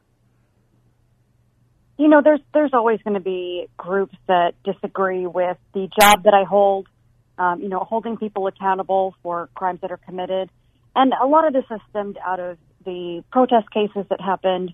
you 2.02 2.08
know, 2.08 2.22
there's 2.24 2.40
there's 2.52 2.74
always 2.74 3.00
going 3.04 3.14
to 3.14 3.20
be 3.20 3.68
groups 3.78 4.16
that 4.28 4.54
disagree 4.64 5.28
with 5.28 5.58
the 5.76 5.88
job 6.00 6.24
that 6.24 6.34
I 6.34 6.46
hold. 6.46 6.88
Um, 7.38 7.62
you 7.62 7.70
know, 7.70 7.80
holding 7.80 8.18
people 8.18 8.48
accountable 8.48 9.16
for 9.22 9.50
crimes 9.56 9.82
that 9.82 9.92
are 9.92 9.98
committed, 9.98 10.50
and 10.96 11.14
a 11.14 11.28
lot 11.28 11.46
of 11.46 11.54
this 11.54 11.64
has 11.70 11.80
stemmed 11.92 12.18
out 12.26 12.40
of 12.40 12.58
the 12.86 13.24
protest 13.32 13.70
cases 13.72 14.06
that 14.10 14.20
happened 14.20 14.74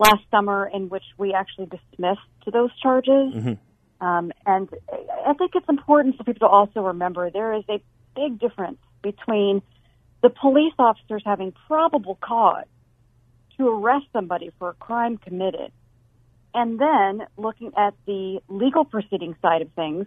last 0.00 0.22
summer, 0.30 0.68
in 0.72 0.88
which 0.88 1.04
we 1.16 1.32
actually 1.32 1.66
dismissed 1.66 2.20
those 2.52 2.70
charges. 2.80 3.32
Mm-hmm. 3.34 4.04
Um, 4.04 4.32
and 4.44 4.68
I 5.24 5.34
think 5.34 5.52
it's 5.54 5.68
important 5.68 6.16
for 6.16 6.24
people 6.24 6.48
to 6.48 6.52
also 6.52 6.80
remember 6.80 7.30
there 7.30 7.54
is 7.54 7.64
a 7.68 7.80
big 8.16 8.40
difference 8.40 8.78
between 9.02 9.62
the 10.20 10.30
police 10.30 10.74
officers 10.80 11.22
having 11.24 11.52
probable 11.68 12.18
cause 12.20 12.66
to 13.56 13.68
arrest 13.68 14.06
somebody 14.12 14.50
for 14.58 14.70
a 14.70 14.74
crime 14.74 15.16
committed 15.16 15.70
and 16.54 16.78
then 16.78 17.26
looking 17.36 17.72
at 17.76 17.94
the 18.06 18.40
legal 18.48 18.84
proceeding 18.84 19.36
side 19.42 19.62
of 19.62 19.70
things, 19.72 20.06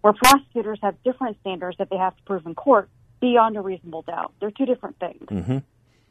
where 0.00 0.12
prosecutors 0.12 0.78
have 0.82 1.02
different 1.02 1.38
standards 1.40 1.78
that 1.78 1.88
they 1.90 1.96
have 1.96 2.16
to 2.16 2.22
prove 2.24 2.44
in 2.46 2.54
court 2.54 2.88
beyond 3.20 3.56
a 3.56 3.60
reasonable 3.60 4.02
doubt. 4.02 4.32
They're 4.40 4.50
two 4.50 4.66
different 4.66 4.98
things. 4.98 5.26
Mm-hmm. 5.28 5.58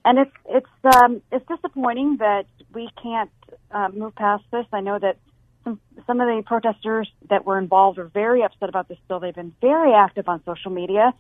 And 0.06 0.20
it's 0.20 0.32
it's 0.50 0.96
um, 0.96 1.22
it's 1.32 1.46
disappointing 1.48 2.18
that 2.18 2.46
we 2.74 2.89
can't 3.01 3.32
uh, 3.72 3.89
move 3.94 4.15
past 4.15 4.44
this. 4.51 4.65
I 4.74 4.82
know 4.82 5.00
that 5.00 5.18
some 5.63 5.80
some 6.08 6.20
of 6.20 6.27
the 6.27 6.44
protesters 6.46 7.10
that 7.30 7.46
were 7.46 7.58
involved 7.58 8.00
are 8.00 8.06
very 8.06 8.44
upset 8.44 8.68
about 8.68 8.88
this 8.88 8.98
bill. 9.08 9.20
They've 9.20 9.34
been 9.34 9.56
very 9.62 9.94
active 9.94 10.27
on 10.27 10.44
social 10.44 10.72
media, 10.72 11.13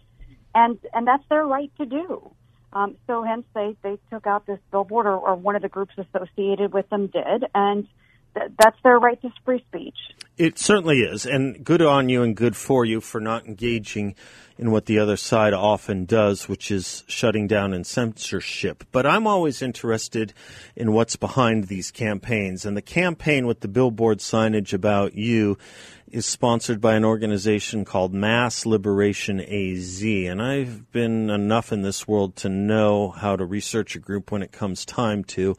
and 0.53 0.79
and 0.93 1.07
that's 1.07 1.23
their 1.29 1.45
right 1.45 1.71
to 1.77 1.85
do. 1.85 2.31
Um, 2.73 2.97
so 3.07 3.23
hence 3.23 3.45
they 3.53 3.75
they 3.83 3.97
took 4.11 4.25
out 4.27 4.45
this 4.45 4.59
billboard, 4.71 5.05
or, 5.05 5.17
or 5.17 5.35
one 5.35 5.55
of 5.55 5.61
the 5.61 5.69
groups 5.69 5.93
associated 5.97 6.73
with 6.73 6.89
them 6.89 7.07
did, 7.07 7.45
and 7.53 7.87
that's 8.33 8.77
their 8.83 8.99
right 8.99 9.21
to 9.21 9.31
free 9.45 9.63
speech. 9.69 9.97
It 10.37 10.57
certainly 10.57 10.99
is, 11.01 11.25
and 11.25 11.63
good 11.63 11.81
on 11.81 12.09
you 12.09 12.23
and 12.23 12.35
good 12.35 12.55
for 12.55 12.85
you 12.85 13.01
for 13.01 13.21
not 13.21 13.45
engaging 13.45 14.15
in 14.57 14.71
what 14.71 14.85
the 14.85 14.99
other 14.99 15.17
side 15.17 15.53
often 15.53 16.05
does, 16.05 16.47
which 16.47 16.71
is 16.71 17.03
shutting 17.07 17.47
down 17.47 17.73
and 17.73 17.85
censorship. 17.85 18.83
But 18.91 19.05
I'm 19.05 19.27
always 19.27 19.61
interested 19.61 20.33
in 20.75 20.93
what's 20.93 21.15
behind 21.15 21.65
these 21.65 21.91
campaigns, 21.91 22.65
and 22.65 22.75
the 22.75 22.81
campaign 22.81 23.45
with 23.45 23.61
the 23.61 23.67
billboard 23.67 24.19
signage 24.19 24.73
about 24.73 25.15
you 25.15 25.57
is 26.13 26.27
sponsored 26.27 26.79
by 26.79 26.93
an 26.93 27.03
organization 27.03 27.83
called 27.83 28.13
Mass 28.13 28.67
Liberation 28.67 29.41
AZ. 29.41 30.03
And 30.03 30.41
I've 30.41 30.91
been 30.91 31.31
enough 31.31 31.73
in 31.73 31.81
this 31.81 32.07
world 32.07 32.35
to 32.37 32.49
know 32.49 33.09
how 33.09 33.35
to 33.35 33.43
research 33.43 33.95
a 33.95 33.99
group 33.99 34.31
when 34.31 34.43
it 34.43 34.51
comes 34.51 34.85
time 34.85 35.23
to. 35.25 35.55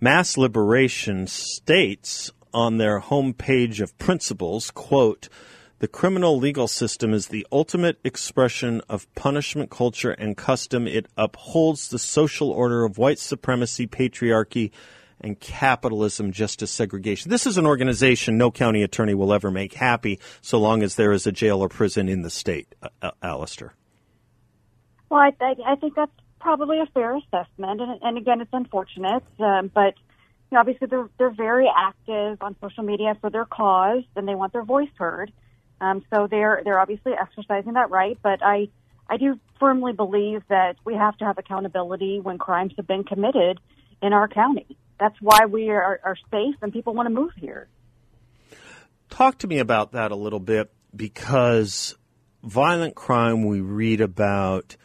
Mass 0.00 0.36
Liberation 0.36 1.26
states 1.26 2.30
on 2.54 2.78
their 2.78 3.00
homepage 3.00 3.80
of 3.80 3.98
principles, 3.98 4.70
quote, 4.70 5.28
the 5.80 5.88
criminal 5.88 6.38
legal 6.38 6.68
system 6.68 7.12
is 7.12 7.26
the 7.26 7.46
ultimate 7.50 7.98
expression 8.02 8.80
of 8.88 9.12
punishment 9.14 9.70
culture 9.70 10.12
and 10.12 10.36
custom. 10.36 10.86
It 10.86 11.06
upholds 11.18 11.88
the 11.88 11.98
social 11.98 12.50
order 12.50 12.84
of 12.84 12.96
white 12.96 13.18
supremacy, 13.18 13.86
patriarchy, 13.86 14.70
and 15.20 15.38
capitalism, 15.40 16.32
just 16.32 16.62
as 16.62 16.70
segregation. 16.70 17.30
This 17.30 17.46
is 17.46 17.58
an 17.58 17.66
organization 17.66 18.38
no 18.38 18.50
county 18.50 18.82
attorney 18.82 19.14
will 19.14 19.32
ever 19.32 19.50
make 19.50 19.74
happy 19.74 20.20
so 20.40 20.58
long 20.58 20.82
as 20.82 20.94
there 20.96 21.12
is 21.12 21.26
a 21.26 21.32
jail 21.32 21.60
or 21.60 21.68
prison 21.68 22.08
in 22.08 22.22
the 22.22 22.30
state. 22.30 22.74
Uh, 22.82 22.88
uh 23.02 23.10
Allister. 23.22 23.74
Well, 25.08 25.20
I, 25.20 25.32
I, 25.40 25.54
I, 25.72 25.74
think 25.76 25.94
that's 25.94 26.12
probably 26.40 26.80
a 26.80 26.86
fair 26.86 27.16
assessment, 27.16 27.80
and, 27.80 28.02
and 28.02 28.18
again, 28.18 28.40
it's 28.40 28.52
unfortunate, 28.52 29.22
um, 29.38 29.70
but 29.72 29.94
you 30.50 30.56
know, 30.56 30.60
obviously 30.60 30.88
they're 30.88 31.08
they're 31.18 31.30
very 31.30 31.70
active 31.74 32.38
on 32.40 32.56
social 32.60 32.82
media 32.82 33.16
for 33.20 33.30
their 33.30 33.44
cause, 33.44 34.04
and 34.16 34.28
they 34.28 34.34
want 34.34 34.52
their 34.52 34.64
voice 34.64 34.90
heard. 34.96 35.32
Um, 35.80 36.04
so 36.12 36.26
they're 36.26 36.62
they're 36.64 36.80
obviously 36.80 37.12
exercising 37.12 37.74
that 37.74 37.90
right, 37.90 38.18
but 38.22 38.42
I 38.42 38.68
I 39.08 39.16
do 39.16 39.38
firmly 39.60 39.92
believe 39.92 40.42
that 40.48 40.76
we 40.84 40.94
have 40.94 41.16
to 41.18 41.24
have 41.24 41.38
accountability 41.38 42.20
when 42.20 42.38
crimes 42.38 42.74
have 42.76 42.86
been 42.86 43.04
committed 43.04 43.60
in 44.02 44.12
our 44.12 44.28
county 44.28 44.76
that's 44.98 45.16
why 45.20 45.46
we 45.46 45.70
are, 45.70 46.00
are 46.04 46.16
safe 46.30 46.56
and 46.62 46.72
people 46.72 46.94
want 46.94 47.06
to 47.06 47.14
move 47.14 47.32
here. 47.36 47.68
Talk 49.10 49.38
to 49.38 49.46
me 49.46 49.58
about 49.58 49.92
that 49.92 50.10
a 50.10 50.16
little 50.16 50.40
bit 50.40 50.70
because 50.94 51.96
violent 52.42 52.94
crime 52.94 53.44
we 53.44 53.60
read 53.60 54.00
about 54.00 54.76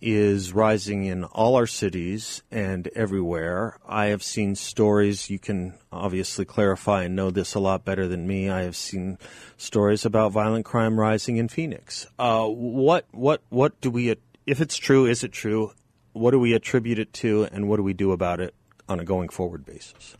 is 0.00 0.52
rising 0.52 1.04
in 1.04 1.22
all 1.22 1.54
our 1.54 1.66
cities 1.66 2.42
and 2.50 2.88
everywhere. 2.88 3.78
I 3.86 4.06
have 4.06 4.22
seen 4.22 4.56
stories, 4.56 5.30
you 5.30 5.38
can 5.38 5.74
obviously 5.92 6.44
clarify 6.44 7.04
and 7.04 7.14
know 7.14 7.30
this 7.30 7.54
a 7.54 7.60
lot 7.60 7.84
better 7.84 8.08
than 8.08 8.26
me. 8.26 8.50
I 8.50 8.62
have 8.62 8.74
seen 8.74 9.16
stories 9.56 10.04
about 10.04 10.32
violent 10.32 10.64
crime 10.64 10.98
rising 10.98 11.36
in 11.36 11.48
Phoenix. 11.48 12.08
Uh, 12.18 12.46
what, 12.46 13.06
what, 13.12 13.42
what 13.48 13.80
do 13.80 13.90
we, 13.90 14.16
if 14.44 14.60
it's 14.60 14.76
true, 14.76 15.06
is 15.06 15.22
it 15.22 15.30
true? 15.30 15.72
What 16.14 16.32
do 16.32 16.40
we 16.40 16.52
attribute 16.52 16.98
it 16.98 17.12
to, 17.14 17.44
and 17.44 17.68
what 17.68 17.76
do 17.76 17.84
we 17.84 17.94
do 17.94 18.10
about 18.10 18.40
it 18.40 18.54
on 18.92 19.00
a 19.00 19.04
going 19.04 19.30
forward 19.30 19.64
basis? 19.64 20.16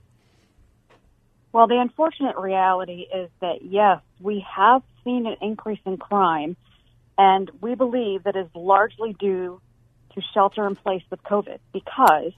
Well, 1.53 1.69
the 1.69 1.79
unfortunate 1.79 2.37
reality 2.37 3.07
is 3.15 3.31
that 3.41 3.63
yes, 3.63 4.01
we 4.21 4.45
have 4.57 4.83
seen 5.05 5.27
an 5.27 5.37
increase 5.43 5.81
in 5.85 5.99
crime, 5.99 6.57
and 7.19 7.51
we 7.61 7.75
believe 7.75 8.25
that 8.25 8.35
is 8.35 8.49
largely 8.55 9.13
due 9.13 9.61
to 10.15 10.23
shelter 10.35 10.67
in 10.67 10.77
place 10.77 11.03
with 11.11 11.23
COVID 11.23 11.59
because 11.73 12.33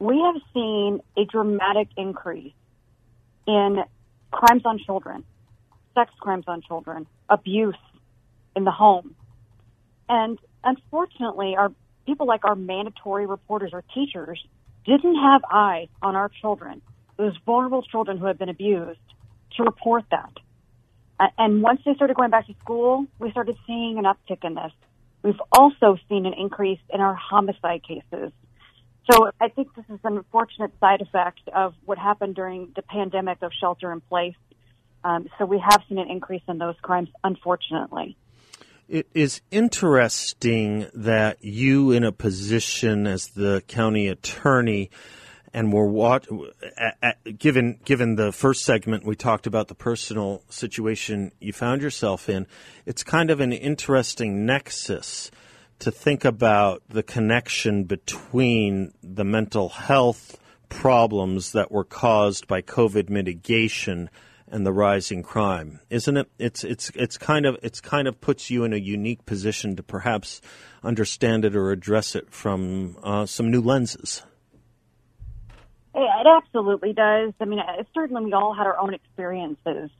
we 0.00 0.20
have 0.20 0.42
seen 0.52 1.00
a 1.16 1.24
dramatic 1.24 1.88
increase 1.96 2.52
in 3.46 3.82
crimes 4.32 4.62
on 4.64 4.78
children, 4.78 5.24
sex 5.94 6.12
crimes 6.18 6.44
on 6.48 6.62
children, 6.62 7.06
abuse 7.28 7.76
in 8.56 8.64
the 8.64 8.70
home. 8.70 9.14
And 10.08 10.38
unfortunately, 10.64 11.54
our 11.56 11.72
people 12.06 12.26
like 12.26 12.44
our 12.44 12.56
mandatory 12.56 13.26
reporters 13.26 13.70
or 13.72 13.84
teachers 13.94 14.44
didn't 14.84 15.16
have 15.16 15.42
eyes 15.50 15.88
on 16.02 16.16
our 16.16 16.30
children, 16.40 16.82
those 17.16 17.36
vulnerable 17.44 17.82
children 17.82 18.18
who 18.18 18.26
have 18.26 18.38
been 18.38 18.48
abused, 18.48 18.98
to 19.56 19.62
report 19.62 20.04
that. 20.10 20.32
And 21.36 21.62
once 21.62 21.80
they 21.84 21.94
started 21.94 22.16
going 22.16 22.30
back 22.30 22.46
to 22.46 22.54
school, 22.62 23.06
we 23.18 23.30
started 23.30 23.56
seeing 23.66 23.98
an 23.98 24.04
uptick 24.04 24.44
in 24.44 24.54
this. 24.54 24.72
We've 25.22 25.40
also 25.52 25.98
seen 26.08 26.24
an 26.24 26.32
increase 26.32 26.80
in 26.88 27.00
our 27.00 27.14
homicide 27.14 27.82
cases. 27.86 28.32
So 29.10 29.30
I 29.40 29.48
think 29.48 29.74
this 29.74 29.84
is 29.90 29.98
an 30.04 30.16
unfortunate 30.16 30.72
side 30.80 31.02
effect 31.02 31.40
of 31.54 31.74
what 31.84 31.98
happened 31.98 32.36
during 32.36 32.72
the 32.74 32.82
pandemic 32.82 33.42
of 33.42 33.52
shelter 33.52 33.92
in 33.92 34.00
place. 34.00 34.36
Um, 35.04 35.28
so 35.38 35.44
we 35.44 35.58
have 35.58 35.82
seen 35.88 35.98
an 35.98 36.08
increase 36.08 36.42
in 36.48 36.58
those 36.58 36.76
crimes, 36.80 37.08
unfortunately. 37.24 38.16
It 38.90 39.06
is 39.14 39.40
interesting 39.52 40.88
that 40.94 41.44
you, 41.44 41.92
in 41.92 42.02
a 42.02 42.10
position 42.10 43.06
as 43.06 43.28
the 43.28 43.62
county 43.68 44.08
attorney, 44.08 44.90
and 45.54 45.72
we're 45.72 45.86
what 45.86 46.26
given 47.38 47.78
given 47.84 48.16
the 48.16 48.32
first 48.32 48.64
segment 48.64 49.04
we 49.04 49.14
talked 49.14 49.46
about 49.46 49.68
the 49.68 49.76
personal 49.76 50.42
situation 50.48 51.30
you 51.38 51.52
found 51.52 51.82
yourself 51.82 52.28
in 52.28 52.46
it's 52.86 53.02
kind 53.02 53.30
of 53.30 53.40
an 53.40 53.52
interesting 53.52 54.46
nexus 54.46 55.30
to 55.80 55.90
think 55.90 56.24
about 56.24 56.82
the 56.88 57.02
connection 57.02 57.82
between 57.82 58.92
the 59.02 59.24
mental 59.24 59.68
health 59.70 60.38
problems 60.68 61.50
that 61.50 61.72
were 61.72 61.84
caused 61.84 62.46
by 62.46 62.62
covid 62.62 63.10
mitigation 63.10 64.08
and 64.50 64.66
the 64.66 64.72
rising 64.72 65.22
crime 65.22 65.80
isn't 65.90 66.16
it 66.16 66.28
it's 66.38 66.64
it's 66.64 66.90
it's 66.94 67.16
kind 67.16 67.46
of 67.46 67.56
it's 67.62 67.80
kind 67.80 68.06
of 68.08 68.20
puts 68.20 68.50
you 68.50 68.64
in 68.64 68.72
a 68.72 68.78
unique 68.78 69.24
position 69.26 69.76
to 69.76 69.82
perhaps 69.82 70.40
understand 70.82 71.44
it 71.44 71.54
or 71.54 71.70
address 71.70 72.14
it 72.14 72.30
from 72.30 72.96
uh, 73.02 73.24
some 73.26 73.50
new 73.50 73.60
lenses 73.60 74.22
it 76.20 76.26
absolutely 76.26 76.92
does. 76.92 77.32
I 77.40 77.44
mean, 77.46 77.60
certainly 77.94 78.24
we 78.24 78.32
all 78.32 78.54
had 78.54 78.66
our 78.66 78.78
own 78.78 78.94
experiences 78.94 79.90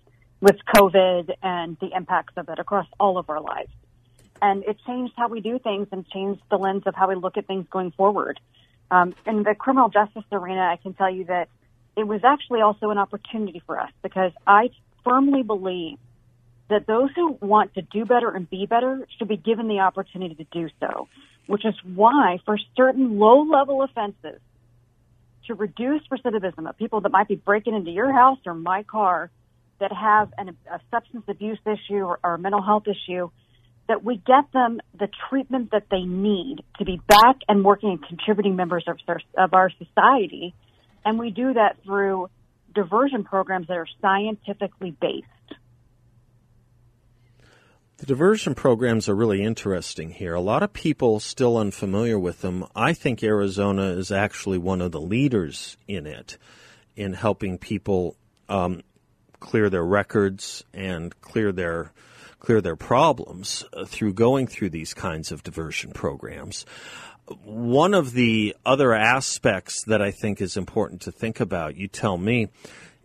with 0.41 0.57
COVID 0.75 1.31
and 1.43 1.77
the 1.81 1.91
impacts 1.95 2.35
of 2.37 2.49
it 2.49 2.59
across 2.59 2.87
all 2.99 3.19
of 3.19 3.31
our 3.31 3.41
lives. 3.41 3.73
And 4.43 4.65
it 4.65 4.77
changed 4.87 5.15
how 5.17 5.29
we 5.29 5.41
do 5.41 5.59
things 5.59 5.89
and 5.93 6.07
changed 6.09 6.43
the 6.51 6.57
lens 6.57 6.85
of 6.87 6.95
how 6.95 7.09
we 7.09 7.15
look 7.15 7.37
at 7.37 7.47
things 7.47 7.67
going 7.71 7.91
forward. 7.93 8.41
Um, 8.91 9.15
in 9.27 9.43
the 9.43 9.55
criminal 9.55 9.89
justice 9.89 10.25
arena, 10.33 10.63
I 10.63 10.77
can 10.77 10.95
tell 10.95 11.11
you 11.11 11.25
that 11.25 11.49
it 12.01 12.07
was 12.07 12.23
actually 12.25 12.63
also 12.63 12.89
an 12.89 12.97
opportunity 12.97 13.63
for 13.67 13.79
us 13.79 13.91
because 14.03 14.33
I 14.47 14.71
firmly 15.05 15.43
believe 15.43 15.99
that 16.71 16.87
those 16.87 17.11
who 17.15 17.37
want 17.43 17.75
to 17.75 17.83
do 17.83 18.07
better 18.07 18.31
and 18.31 18.49
be 18.49 18.65
better 18.65 19.07
should 19.19 19.29
be 19.29 19.37
given 19.37 19.69
the 19.69 19.81
opportunity 19.81 20.35
to 20.37 20.45
do 20.45 20.71
so, 20.81 21.09
which 21.47 21.67
is 21.67 21.75
why 21.85 22.39
for 22.47 22.57
certain 22.75 23.19
low 23.19 23.43
level 23.43 23.83
offenses, 23.83 24.41
to 25.47 25.55
reduce 25.55 26.01
recidivism 26.11 26.67
of 26.67 26.77
people 26.79 27.03
that 27.03 27.13
might 27.13 27.29
be 27.29 27.35
breaking 27.35 27.75
into 27.75 27.91
your 27.91 28.11
house 28.11 28.39
or 28.47 28.55
my 28.55 28.83
car 28.83 29.31
that 29.79 29.93
have 29.93 30.33
an, 30.39 30.57
a 30.73 30.81
substance 30.91 31.25
abuse 31.29 31.59
issue 31.67 32.01
or, 32.01 32.19
or 32.25 32.35
a 32.35 32.39
mental 32.39 32.63
health 32.63 32.85
issue, 32.87 33.29
that 33.89 34.03
we 34.03 34.17
get 34.17 34.51
them 34.55 34.81
the 34.99 35.09
treatment 35.29 35.73
that 35.73 35.85
they 35.91 36.03
need 36.03 36.63
to 36.79 36.85
be 36.87 36.99
back 37.09 37.37
and 37.47 37.63
working 37.63 37.91
and 37.91 38.07
contributing 38.07 38.57
members 38.57 38.85
of, 38.87 38.99
of 39.37 39.53
our 39.53 39.71
society. 39.71 40.55
And 41.05 41.19
we 41.19 41.31
do 41.31 41.55
that 41.55 41.77
through 41.85 42.29
diversion 42.75 43.25
programs 43.25 43.69
that 43.69 43.77
are 43.77 43.89
scientifically 44.01 44.97
based. 45.01 45.27
The 47.99 48.07
diversion 48.07 48.55
programs 48.55 49.11
are 49.11 49.15
really 49.15 49.43
interesting 49.43 50.11
here. 50.11 50.35
A 50.35 50.41
lot 50.41 50.63
of 50.63 50.73
people 50.73 51.21
still 51.21 51.59
unfamiliar 51.59 52.19
with 52.19 52.41
them. 52.41 52.65
I 52.75 52.95
think 52.95 53.23
Arizona 53.23 53.89
is 53.89 54.11
actually 54.11 54.57
one 54.57 54.81
of 54.81 54.93
the 54.93 55.01
leaders 55.01 55.77
in 55.87 56.07
it, 56.07 56.39
in 56.97 57.13
helping 57.13 57.59
people 57.59 58.17
um, 58.49 58.83
clear 59.39 59.69
their 59.69 59.85
records 59.85 60.65
and 60.73 61.19
clear 61.21 61.53
their 61.53 61.93
clear 62.39 62.63
their 62.63 62.77
problems 62.77 63.67
uh, 63.75 63.85
through 63.85 64.15
going 64.15 64.47
through 64.47 64.71
these 64.71 64.95
kinds 64.95 65.31
of 65.31 65.43
diversion 65.43 65.93
programs. 65.93 66.65
One 67.45 67.95
of 67.95 68.13
the 68.13 68.57
other 68.67 68.93
aspects 68.93 69.85
that 69.85 70.03
I 70.03 70.11
think 70.11 70.41
is 70.41 70.57
important 70.57 71.03
to 71.03 71.13
think 71.13 71.41
about, 71.41 71.77
you 71.77 71.89
tell 71.89 72.19
me 72.19 72.49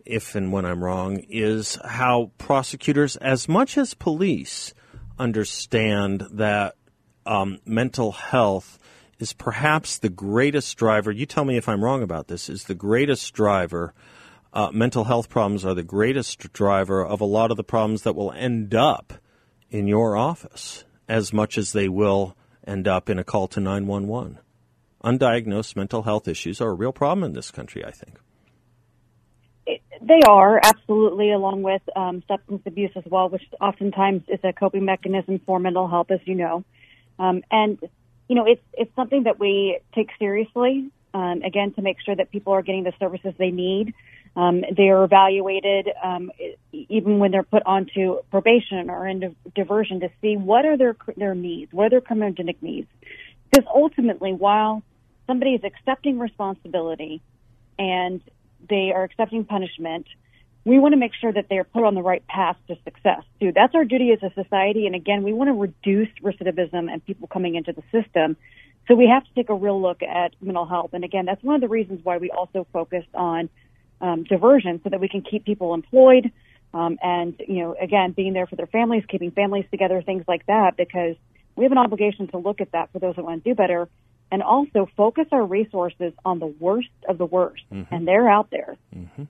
if 0.04 0.34
and 0.34 0.52
when 0.52 0.64
I'm 0.64 0.82
wrong, 0.82 1.18
is 1.28 1.78
how 1.84 2.30
prosecutors, 2.38 3.16
as 3.16 3.48
much 3.48 3.76
as 3.76 3.94
police, 3.94 4.72
understand 5.18 6.24
that 6.32 6.76
um, 7.26 7.58
mental 7.64 8.12
health 8.12 8.78
is 9.18 9.32
perhaps 9.32 9.98
the 9.98 10.08
greatest 10.08 10.76
driver. 10.76 11.10
You 11.10 11.26
tell 11.26 11.44
me 11.44 11.56
if 11.56 11.68
I'm 11.68 11.82
wrong 11.82 12.02
about 12.02 12.28
this. 12.28 12.48
Is 12.48 12.64
the 12.64 12.74
greatest 12.74 13.32
driver. 13.34 13.94
Uh, 14.52 14.70
mental 14.72 15.04
health 15.04 15.28
problems 15.28 15.64
are 15.64 15.74
the 15.74 15.82
greatest 15.82 16.52
driver 16.52 17.04
of 17.04 17.20
a 17.20 17.26
lot 17.26 17.50
of 17.50 17.56
the 17.56 17.64
problems 17.64 18.02
that 18.02 18.14
will 18.14 18.32
end 18.32 18.74
up 18.74 19.12
in 19.70 19.86
your 19.86 20.16
office, 20.16 20.84
as 21.08 21.32
much 21.32 21.58
as 21.58 21.72
they 21.72 21.88
will 21.88 22.36
end 22.66 22.88
up 22.88 23.08
in 23.08 23.18
a 23.18 23.24
call 23.24 23.48
to 23.48 23.60
911. 23.60 24.38
Undiagnosed 25.04 25.76
mental 25.76 26.02
health 26.02 26.26
issues 26.26 26.60
are 26.60 26.70
a 26.70 26.74
real 26.74 26.92
problem 26.92 27.24
in 27.24 27.32
this 27.32 27.50
country, 27.50 27.84
I 27.84 27.92
think. 27.92 28.18
They 29.66 30.20
are 30.28 30.60
absolutely, 30.62 31.32
along 31.32 31.62
with 31.62 31.82
um, 31.96 32.22
substance 32.28 32.62
abuse 32.66 32.92
as 32.96 33.04
well, 33.06 33.28
which 33.28 33.42
oftentimes 33.60 34.22
is 34.28 34.38
a 34.44 34.52
coping 34.52 34.84
mechanism 34.84 35.40
for 35.44 35.58
mental 35.58 35.88
health, 35.88 36.10
as 36.10 36.20
you 36.24 36.34
know. 36.34 36.64
Um, 37.18 37.42
and 37.50 37.78
you 38.28 38.36
know, 38.36 38.46
it's 38.46 38.62
it's 38.72 38.94
something 38.94 39.24
that 39.24 39.40
we 39.40 39.80
take 39.94 40.08
seriously. 40.18 40.90
Um, 41.14 41.42
again, 41.42 41.72
to 41.74 41.82
make 41.82 41.96
sure 42.04 42.14
that 42.14 42.30
people 42.30 42.52
are 42.52 42.62
getting 42.62 42.84
the 42.84 42.92
services 42.98 43.32
they 43.38 43.50
need. 43.50 43.94
Um, 44.36 44.62
they 44.76 44.90
are 44.90 45.02
evaluated 45.02 45.88
um, 46.04 46.30
even 46.70 47.18
when 47.18 47.30
they're 47.30 47.42
put 47.42 47.62
onto 47.64 48.18
probation 48.30 48.90
or 48.90 49.08
into 49.08 49.34
diversion 49.54 50.00
to 50.00 50.10
see 50.20 50.36
what 50.36 50.66
are 50.66 50.76
their 50.76 50.94
their 51.16 51.34
needs, 51.34 51.72
what 51.72 51.86
are 51.86 51.90
their 51.90 52.00
criminogenic 52.02 52.56
needs. 52.60 52.88
Because 53.50 53.66
ultimately, 53.74 54.34
while 54.34 54.82
somebody 55.26 55.52
is 55.54 55.62
accepting 55.64 56.18
responsibility 56.18 57.22
and 57.78 58.20
they 58.68 58.92
are 58.94 59.04
accepting 59.04 59.44
punishment, 59.44 60.06
we 60.66 60.78
want 60.78 60.92
to 60.92 60.98
make 60.98 61.12
sure 61.14 61.32
that 61.32 61.48
they 61.48 61.56
are 61.56 61.64
put 61.64 61.84
on 61.84 61.94
the 61.94 62.02
right 62.02 62.26
path 62.26 62.56
to 62.68 62.76
success 62.84 63.22
too. 63.40 63.52
That's 63.54 63.74
our 63.74 63.84
duty 63.86 64.12
as 64.12 64.22
a 64.22 64.34
society. 64.34 64.86
And 64.86 64.94
again, 64.94 65.22
we 65.22 65.32
want 65.32 65.48
to 65.48 65.54
reduce 65.54 66.08
recidivism 66.22 66.92
and 66.92 67.04
people 67.06 67.26
coming 67.26 67.54
into 67.54 67.72
the 67.72 67.82
system. 67.90 68.36
So 68.86 68.94
we 68.94 69.08
have 69.08 69.24
to 69.24 69.30
take 69.34 69.48
a 69.48 69.54
real 69.54 69.80
look 69.80 70.02
at 70.02 70.34
mental 70.42 70.66
health. 70.66 70.90
And 70.92 71.04
again, 71.04 71.24
that's 71.24 71.42
one 71.42 71.54
of 71.54 71.60
the 71.60 71.68
reasons 71.68 72.00
why 72.04 72.18
we 72.18 72.30
also 72.30 72.66
focused 72.72 73.14
on 73.14 73.48
um, 74.00 74.24
diversion 74.24 74.80
so 74.82 74.90
that 74.90 75.00
we 75.00 75.08
can 75.08 75.22
keep 75.22 75.44
people 75.44 75.74
employed. 75.74 76.30
Um, 76.74 76.98
and, 77.02 77.34
you 77.46 77.60
know, 77.60 77.74
again, 77.80 78.12
being 78.12 78.32
there 78.32 78.46
for 78.46 78.56
their 78.56 78.66
families, 78.66 79.04
keeping 79.08 79.30
families 79.30 79.64
together, 79.70 80.02
things 80.02 80.24
like 80.28 80.44
that, 80.46 80.76
because 80.76 81.16
we 81.54 81.64
have 81.64 81.72
an 81.72 81.78
obligation 81.78 82.28
to 82.28 82.38
look 82.38 82.60
at 82.60 82.72
that 82.72 82.92
for 82.92 82.98
those 82.98 83.16
that 83.16 83.24
want 83.24 83.42
to 83.42 83.50
do 83.50 83.54
better 83.54 83.88
and 84.30 84.42
also 84.42 84.88
focus 84.96 85.26
our 85.30 85.44
resources 85.44 86.12
on 86.24 86.38
the 86.38 86.46
worst 86.46 86.88
of 87.08 87.16
the 87.16 87.24
worst. 87.24 87.62
Mm-hmm. 87.72 87.94
And 87.94 88.08
they're 88.08 88.28
out 88.28 88.50
there. 88.50 88.76
Mm-hmm. 88.94 89.24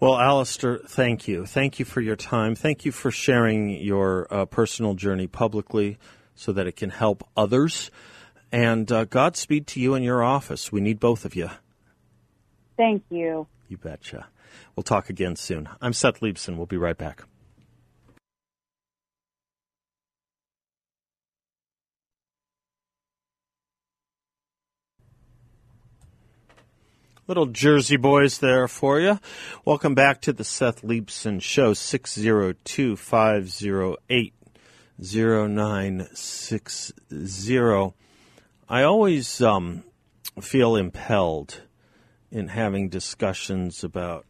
Well, 0.00 0.18
Allister, 0.18 0.78
thank 0.78 1.28
you. 1.28 1.46
Thank 1.46 1.78
you 1.78 1.84
for 1.84 2.00
your 2.00 2.16
time. 2.16 2.54
Thank 2.54 2.84
you 2.84 2.92
for 2.92 3.10
sharing 3.10 3.70
your 3.70 4.26
uh, 4.30 4.44
personal 4.46 4.94
journey 4.94 5.28
publicly 5.28 5.98
so 6.34 6.52
that 6.52 6.66
it 6.66 6.74
can 6.76 6.90
help 6.90 7.26
others. 7.36 7.90
And 8.50 8.90
uh, 8.90 9.04
Godspeed 9.04 9.66
to 9.68 9.80
you 9.80 9.94
in 9.94 10.02
your 10.02 10.22
office. 10.22 10.72
We 10.72 10.80
need 10.80 10.98
both 11.00 11.24
of 11.24 11.36
you. 11.36 11.50
Thank 12.76 13.04
you. 13.10 13.46
You 13.68 13.78
betcha. 13.78 14.26
We'll 14.76 14.84
talk 14.84 15.10
again 15.10 15.36
soon. 15.36 15.68
I'm 15.80 15.92
Seth 15.92 16.20
Leibsohn. 16.20 16.56
We'll 16.56 16.66
be 16.66 16.76
right 16.76 16.96
back. 16.96 17.24
Little 27.26 27.46
Jersey 27.46 27.96
boys 27.96 28.38
there 28.38 28.68
for 28.68 29.00
you. 29.00 29.18
Welcome 29.64 29.94
back 29.94 30.20
to 30.22 30.32
the 30.34 30.44
Seth 30.44 30.82
Leibsohn 30.82 31.40
Show, 31.40 31.72
602 31.72 32.96
508 32.96 34.34
0960. 34.98 37.94
I 38.68 38.82
always 38.82 39.40
um, 39.40 39.84
feel 40.38 40.76
impelled 40.76 41.62
in 42.34 42.48
having 42.48 42.88
discussions 42.88 43.84
about 43.84 44.26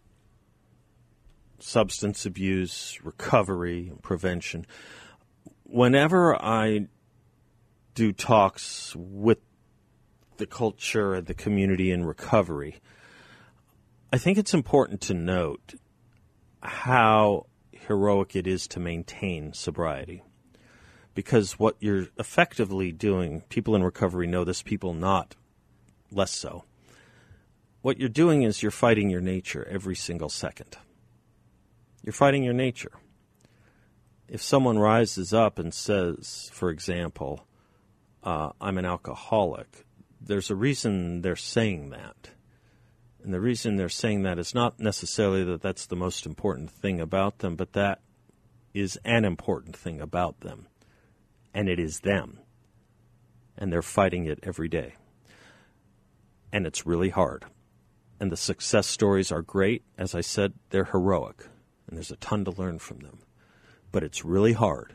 substance 1.59 2.27
abuse, 2.27 2.99
recovery, 3.03 3.89
and 3.89 4.03
prevention. 4.03 4.67
Whenever 5.63 6.37
I 6.37 6.89
do 7.95 8.13
talks 8.13 8.95
with 8.95 9.39
the 10.37 10.45
culture 10.45 11.15
and 11.15 11.27
the 11.27 11.33
community 11.33 11.91
in 11.91 12.05
recovery, 12.05 12.77
I 14.13 14.19
think 14.19 14.37
it's 14.37 14.53
important 14.53 15.01
to 15.03 15.15
note 15.15 15.75
how 16.63 17.47
heroic 17.73 18.37
it 18.37 18.47
is 18.47 18.69
to 18.69 18.81
maintain 18.81 19.55
sobriety. 19.55 20.23
Because 21.15 21.59
what 21.59 21.77
you're 21.81 22.09
effectively 22.19 22.93
doing, 22.93 23.45
people 23.49 23.75
in 23.75 23.83
recovery 23.83 24.27
know 24.27 24.45
this, 24.45 24.61
people 24.61 24.93
not 24.93 25.37
less 26.13 26.33
so. 26.33 26.65
What 27.85 28.01
you're 28.01 28.09
doing 28.09 28.45
is 28.45 28.63
you're 28.63 28.71
fighting 28.71 29.11
your 29.11 29.21
nature 29.21 29.69
every 29.71 29.95
single 29.95 30.31
second. 30.31 30.79
You're 32.03 32.15
fighting 32.15 32.43
your 32.43 32.55
nature. 32.55 32.93
If 34.27 34.41
someone 34.41 34.79
rises 34.79 35.35
up 35.35 35.59
and 35.59 35.75
says, 35.75 36.49
for 36.55 36.71
example, 36.71 37.47
uh, 38.23 38.53
I'm 38.59 38.79
an 38.79 38.87
alcoholic, 38.87 39.85
there's 40.19 40.51
a 40.51 40.55
reason 40.55 41.21
they're 41.21 41.37
saying 41.37 41.91
that. 41.91 42.31
And 43.23 43.35
the 43.35 43.41
reason 43.41 43.77
they're 43.77 43.91
saying 43.91 44.23
that 44.23 44.39
is 44.39 44.55
not 44.55 44.81
necessarily 44.81 45.45
that 45.45 45.61
that's 45.61 45.85
the 45.85 45.95
most 45.95 46.25
important 46.25 46.71
thing 46.71 47.03
about 47.03 47.41
them, 47.41 47.55
but 47.55 47.75
that 47.75 48.01
is 48.73 48.99
an 49.05 49.27
important 49.27 49.77
thing 49.77 50.01
about 50.01 50.41
them. 50.41 50.69
And 51.53 51.69
it 51.69 51.79
is 51.79 52.01
them. 52.01 52.39
And 53.59 53.71
they're 53.71 53.83
fighting 53.83 54.25
it 54.25 54.39
every 54.43 54.69
day. 54.69 54.95
And 56.51 56.67
it's 56.67 56.87
really 56.87 57.11
hard. 57.11 57.45
And 58.21 58.31
the 58.31 58.37
success 58.37 58.87
stories 58.87 59.33
are 59.33 59.43
great. 59.43 59.83
As 59.99 60.15
I 60.15 60.21
said, 60.21 60.55
they're 60.71 60.85
heroic. 60.85 61.49
And 61.87 61.97
there's 61.97 62.11
a 62.11 62.17
ton 62.17 62.45
to 62.45 62.51
learn 62.51 62.79
from 62.79 63.01
them. 63.01 63.19
But 63.93 64.03
it's 64.03 64.25
really 64.25 64.53
hard. 64.53 64.95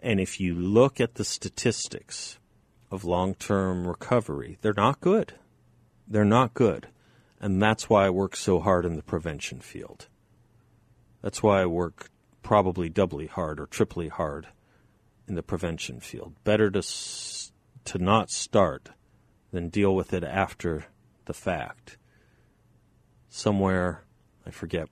And 0.00 0.20
if 0.20 0.40
you 0.40 0.54
look 0.54 1.00
at 1.00 1.14
the 1.14 1.24
statistics, 1.24 2.38
of 2.90 3.04
long 3.04 3.34
term 3.34 3.86
recovery. 3.86 4.58
They're 4.60 4.72
not 4.72 5.00
good. 5.00 5.34
They're 6.08 6.24
not 6.24 6.54
good. 6.54 6.88
And 7.40 7.62
that's 7.62 7.88
why 7.88 8.06
I 8.06 8.10
work 8.10 8.36
so 8.36 8.60
hard 8.60 8.84
in 8.84 8.96
the 8.96 9.02
prevention 9.02 9.60
field. 9.60 10.08
That's 11.22 11.42
why 11.42 11.62
I 11.62 11.66
work 11.66 12.10
probably 12.42 12.88
doubly 12.88 13.26
hard 13.26 13.60
or 13.60 13.66
triply 13.66 14.08
hard 14.08 14.48
in 15.28 15.36
the 15.36 15.42
prevention 15.42 16.00
field. 16.00 16.34
Better 16.44 16.70
to, 16.70 16.82
to 17.84 17.98
not 17.98 18.30
start 18.30 18.90
than 19.52 19.68
deal 19.68 19.94
with 19.94 20.12
it 20.12 20.24
after 20.24 20.86
the 21.26 21.34
fact. 21.34 21.96
Somewhere, 23.30 24.02
I 24.44 24.50
forget, 24.50 24.88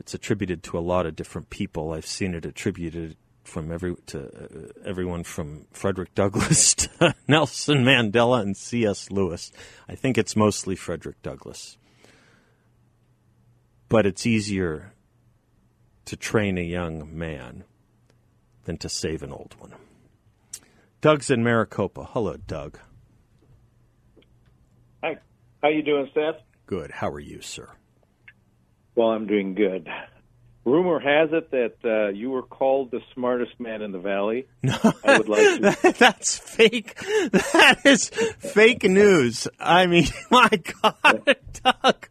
it's 0.00 0.14
attributed 0.14 0.62
to 0.64 0.78
a 0.78 0.80
lot 0.80 1.04
of 1.04 1.14
different 1.14 1.50
people. 1.50 1.92
I've 1.92 2.06
seen 2.06 2.34
it 2.34 2.46
attributed 2.46 3.16
from 3.44 3.70
every 3.70 3.94
to 4.06 4.26
uh, 4.26 4.88
everyone 4.88 5.22
from 5.22 5.66
Frederick 5.72 6.14
Douglass 6.14 6.74
to 6.74 7.14
Nelson 7.28 7.84
Mandela 7.84 8.40
and 8.40 8.56
C.S. 8.56 9.10
Lewis. 9.10 9.52
I 9.88 9.94
think 9.94 10.16
it's 10.16 10.34
mostly 10.34 10.76
Frederick 10.76 11.20
Douglass. 11.22 11.76
But 13.90 14.06
it's 14.06 14.26
easier 14.26 14.94
to 16.06 16.16
train 16.16 16.56
a 16.56 16.62
young 16.62 17.16
man 17.16 17.64
than 18.64 18.78
to 18.78 18.88
save 18.88 19.22
an 19.22 19.32
old 19.32 19.54
one. 19.58 19.74
Doug's 21.00 21.30
in 21.30 21.44
Maricopa. 21.44 22.04
Hello, 22.12 22.36
Doug. 22.36 22.78
Hi. 25.02 25.18
How 25.62 25.68
you 25.68 25.82
doing, 25.82 26.10
Seth? 26.14 26.47
Good. 26.68 26.90
How 26.90 27.08
are 27.08 27.18
you, 27.18 27.40
sir? 27.40 27.66
Well, 28.94 29.08
I'm 29.08 29.26
doing 29.26 29.54
good. 29.54 29.88
Rumor 30.66 31.00
has 31.00 31.30
it 31.32 31.50
that 31.50 31.76
uh, 31.82 32.08
you 32.10 32.28
were 32.28 32.42
called 32.42 32.90
the 32.90 33.00
smartest 33.14 33.58
man 33.58 33.80
in 33.80 33.90
the 33.90 33.98
valley. 33.98 34.48
No, 34.62 34.76
I 35.02 35.16
would 35.16 35.30
like 35.30 35.40
to. 35.40 35.94
that's 35.98 36.36
fake. 36.36 36.94
That 37.32 37.80
is 37.86 38.10
fake 38.10 38.84
news. 38.84 39.48
I 39.58 39.86
mean, 39.86 40.08
my 40.30 40.50
God, 40.82 41.36
Doug. 41.64 42.08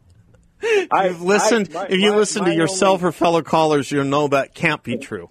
If 0.60 0.88
I, 0.92 1.10
you've 1.10 1.22
listened, 1.22 1.70
I, 1.70 1.74
my, 1.74 1.86
if 1.86 2.00
you 2.00 2.10
my, 2.10 2.18
listen 2.18 2.46
to 2.46 2.56
yourself 2.56 3.02
only... 3.02 3.10
or 3.10 3.12
fellow 3.12 3.42
callers, 3.44 3.92
you'll 3.92 4.06
know 4.06 4.30
that 4.30 4.56
can't 4.56 4.82
be 4.82 4.98
true. 4.98 5.30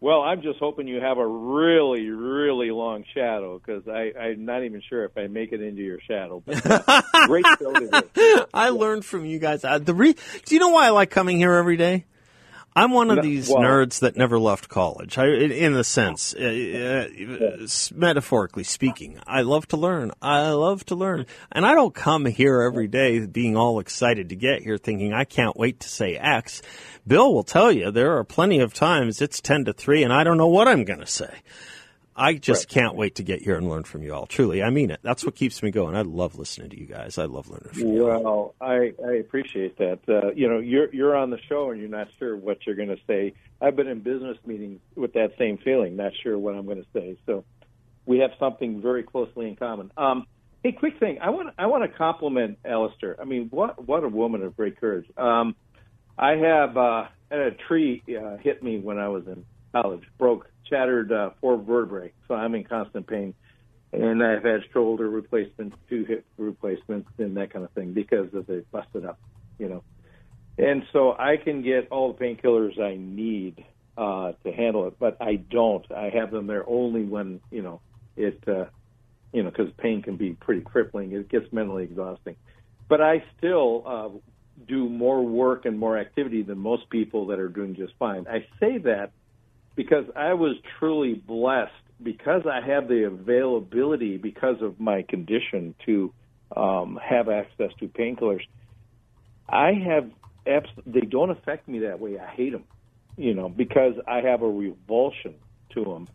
Well, 0.00 0.20
I'm 0.20 0.42
just 0.42 0.60
hoping 0.60 0.86
you 0.86 1.00
have 1.00 1.18
a 1.18 1.26
really, 1.26 2.08
really 2.08 2.70
long 2.70 3.04
shadow 3.14 3.58
because 3.58 3.82
I'm 3.88 4.44
not 4.44 4.62
even 4.62 4.80
sure 4.88 5.04
if 5.04 5.18
I 5.18 5.26
make 5.26 5.52
it 5.52 5.60
into 5.60 5.82
your 5.82 5.98
shadow. 6.06 6.40
But, 6.44 6.62
uh, 6.64 7.02
great 7.26 7.44
today. 7.58 7.90
I 8.54 8.66
yeah. 8.66 8.68
learned 8.68 9.04
from 9.04 9.26
you 9.26 9.40
guys. 9.40 9.64
Uh, 9.64 9.78
the 9.78 9.94
re- 9.94 10.14
Do 10.44 10.54
you 10.54 10.60
know 10.60 10.68
why 10.68 10.86
I 10.86 10.90
like 10.90 11.10
coming 11.10 11.38
here 11.38 11.54
every 11.54 11.76
day? 11.76 12.04
I'm 12.78 12.92
one 12.92 13.10
of 13.10 13.24
these 13.24 13.48
well, 13.48 13.58
nerds 13.58 14.00
that 14.00 14.16
never 14.16 14.38
left 14.38 14.68
college. 14.68 15.18
I, 15.18 15.26
in 15.26 15.74
a 15.74 15.82
sense, 15.82 16.32
uh, 16.32 17.08
uh, 17.10 17.66
metaphorically 17.92 18.62
speaking, 18.62 19.18
I 19.26 19.42
love 19.42 19.66
to 19.68 19.76
learn. 19.76 20.12
I 20.22 20.50
love 20.50 20.84
to 20.86 20.94
learn, 20.94 21.26
and 21.50 21.66
I 21.66 21.74
don't 21.74 21.92
come 21.92 22.24
here 22.26 22.62
every 22.62 22.86
day 22.86 23.26
being 23.26 23.56
all 23.56 23.80
excited 23.80 24.28
to 24.28 24.36
get 24.36 24.62
here, 24.62 24.78
thinking 24.78 25.12
I 25.12 25.24
can't 25.24 25.56
wait 25.56 25.80
to 25.80 25.88
say 25.88 26.14
X. 26.16 26.62
Bill 27.04 27.34
will 27.34 27.42
tell 27.42 27.72
you 27.72 27.90
there 27.90 28.16
are 28.16 28.24
plenty 28.24 28.60
of 28.60 28.74
times 28.74 29.20
it's 29.20 29.40
ten 29.40 29.64
to 29.64 29.72
three, 29.72 30.04
and 30.04 30.12
I 30.12 30.22
don't 30.22 30.38
know 30.38 30.46
what 30.46 30.68
I'm 30.68 30.84
going 30.84 31.00
to 31.00 31.06
say. 31.06 31.34
I 32.18 32.34
just 32.34 32.70
right. 32.70 32.82
can't 32.82 32.96
wait 32.96 33.14
to 33.16 33.22
get 33.22 33.40
here 33.40 33.56
and 33.56 33.68
learn 33.68 33.84
from 33.84 34.02
you 34.02 34.12
all. 34.12 34.26
Truly, 34.26 34.62
I 34.62 34.70
mean 34.70 34.90
it. 34.90 35.00
That's 35.02 35.24
what 35.24 35.34
keeps 35.34 35.62
me 35.62 35.70
going. 35.70 35.94
I 35.94 36.02
love 36.02 36.36
listening 36.36 36.70
to 36.70 36.80
you 36.80 36.86
guys. 36.86 37.16
I 37.18 37.26
love 37.26 37.48
learning 37.48 37.70
from 37.70 37.92
you. 37.92 38.04
Well, 38.04 38.54
I, 38.60 38.92
I 39.04 39.12
appreciate 39.14 39.78
that. 39.78 40.00
Uh, 40.08 40.32
you 40.32 40.48
know, 40.48 40.58
you're 40.58 40.92
you're 40.92 41.16
on 41.16 41.30
the 41.30 41.38
show 41.48 41.70
and 41.70 41.80
you're 41.80 41.88
not 41.88 42.08
sure 42.18 42.36
what 42.36 42.66
you're 42.66 42.76
going 42.76 42.88
to 42.88 42.98
say. 43.06 43.34
I've 43.60 43.76
been 43.76 43.88
in 43.88 44.00
business 44.00 44.36
meetings 44.44 44.80
with 44.94 45.12
that 45.14 45.32
same 45.38 45.58
feeling, 45.58 45.96
not 45.96 46.12
sure 46.22 46.38
what 46.38 46.54
I'm 46.54 46.66
going 46.66 46.82
to 46.82 46.88
say. 46.92 47.16
So 47.26 47.44
we 48.06 48.18
have 48.18 48.30
something 48.38 48.80
very 48.82 49.02
closely 49.02 49.48
in 49.48 49.56
common. 49.56 49.92
Um, 49.96 50.26
hey, 50.62 50.72
quick 50.72 50.98
thing. 50.98 51.18
I 51.20 51.30
want 51.30 51.54
I 51.58 51.66
want 51.66 51.90
to 51.90 51.96
compliment 51.96 52.58
Allister. 52.64 53.16
I 53.20 53.24
mean, 53.24 53.48
what 53.50 53.86
what 53.86 54.02
a 54.04 54.08
woman 54.08 54.42
of 54.42 54.56
great 54.56 54.80
courage. 54.80 55.06
Um, 55.16 55.54
I 56.18 56.32
have 56.32 56.76
uh, 56.76 57.04
had 57.30 57.40
a 57.40 57.50
tree 57.52 58.02
uh, 58.08 58.38
hit 58.38 58.62
me 58.62 58.78
when 58.78 58.98
I 58.98 59.08
was 59.08 59.26
in 59.26 59.44
college, 59.72 60.02
broke 60.18 60.50
shattered 60.68 61.12
uh, 61.12 61.30
four 61.40 61.56
vertebrae, 61.56 62.12
so 62.26 62.34
I'm 62.34 62.54
in 62.54 62.64
constant 62.64 63.06
pain. 63.06 63.34
And 63.92 64.22
I've 64.22 64.44
had 64.44 64.60
shoulder 64.72 65.08
replacements, 65.08 65.76
two 65.88 66.04
hip 66.04 66.26
replacements, 66.36 67.08
and 67.18 67.36
that 67.38 67.52
kind 67.52 67.64
of 67.64 67.70
thing 67.70 67.94
because 67.94 68.32
of 68.34 68.46
the 68.46 68.64
busted 68.70 69.06
up, 69.06 69.18
you 69.58 69.68
know. 69.68 69.82
And 70.58 70.82
so 70.92 71.12
I 71.12 71.36
can 71.42 71.62
get 71.62 71.88
all 71.90 72.12
the 72.12 72.22
painkillers 72.22 72.78
I 72.78 72.96
need 72.98 73.64
uh, 73.96 74.32
to 74.44 74.52
handle 74.52 74.88
it, 74.88 74.98
but 74.98 75.16
I 75.20 75.36
don't. 75.36 75.90
I 75.90 76.10
have 76.10 76.30
them 76.30 76.46
there 76.46 76.68
only 76.68 77.04
when 77.04 77.40
you 77.50 77.62
know 77.62 77.80
it, 78.16 78.42
uh, 78.46 78.66
you 79.32 79.42
know, 79.42 79.50
because 79.50 79.72
pain 79.78 80.02
can 80.02 80.16
be 80.16 80.34
pretty 80.34 80.60
crippling. 80.60 81.12
It 81.12 81.28
gets 81.30 81.50
mentally 81.52 81.84
exhausting. 81.84 82.36
But 82.88 83.00
I 83.00 83.24
still 83.36 83.84
uh, 83.86 84.08
do 84.66 84.88
more 84.88 85.24
work 85.24 85.64
and 85.64 85.78
more 85.78 85.98
activity 85.98 86.42
than 86.42 86.58
most 86.58 86.90
people 86.90 87.26
that 87.28 87.38
are 87.38 87.48
doing 87.48 87.74
just 87.74 87.92
fine. 87.98 88.26
I 88.28 88.46
say 88.60 88.78
that 88.78 89.12
because 89.78 90.06
I 90.16 90.34
was 90.34 90.56
truly 90.80 91.14
blessed 91.14 91.70
because 92.02 92.42
I 92.50 92.66
have 92.66 92.88
the 92.88 93.04
availability 93.04 94.16
because 94.16 94.56
of 94.60 94.80
my 94.80 95.04
condition 95.08 95.76
to 95.86 96.12
um, 96.54 96.98
have 97.00 97.28
access 97.28 97.70
to 97.78 97.86
painkillers. 97.86 98.40
I 99.48 99.70
have 99.86 100.10
abs- 100.48 100.82
they 100.84 101.02
don't 101.02 101.30
affect 101.30 101.68
me 101.68 101.78
that 101.80 102.00
way. 102.00 102.18
I 102.18 102.26
hate 102.26 102.50
them, 102.50 102.64
you 103.16 103.34
know, 103.34 103.48
because 103.48 103.92
I 104.04 104.20
have 104.22 104.42
a 104.42 104.50
revulsion 104.50 105.36
to 105.74 105.84
them. 105.84 106.08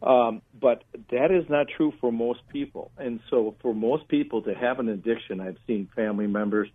Um, 0.00 0.42
but 0.54 0.84
that 1.10 1.32
is 1.32 1.50
not 1.50 1.66
true 1.76 1.92
for 2.00 2.12
most 2.12 2.38
people. 2.48 2.92
And 2.96 3.18
so, 3.30 3.56
for 3.62 3.74
most 3.74 4.06
people 4.06 4.42
to 4.42 4.54
have 4.54 4.78
an 4.78 4.88
addiction, 4.88 5.40
I've 5.40 5.58
seen 5.66 5.88
family 5.96 6.28
members 6.28 6.68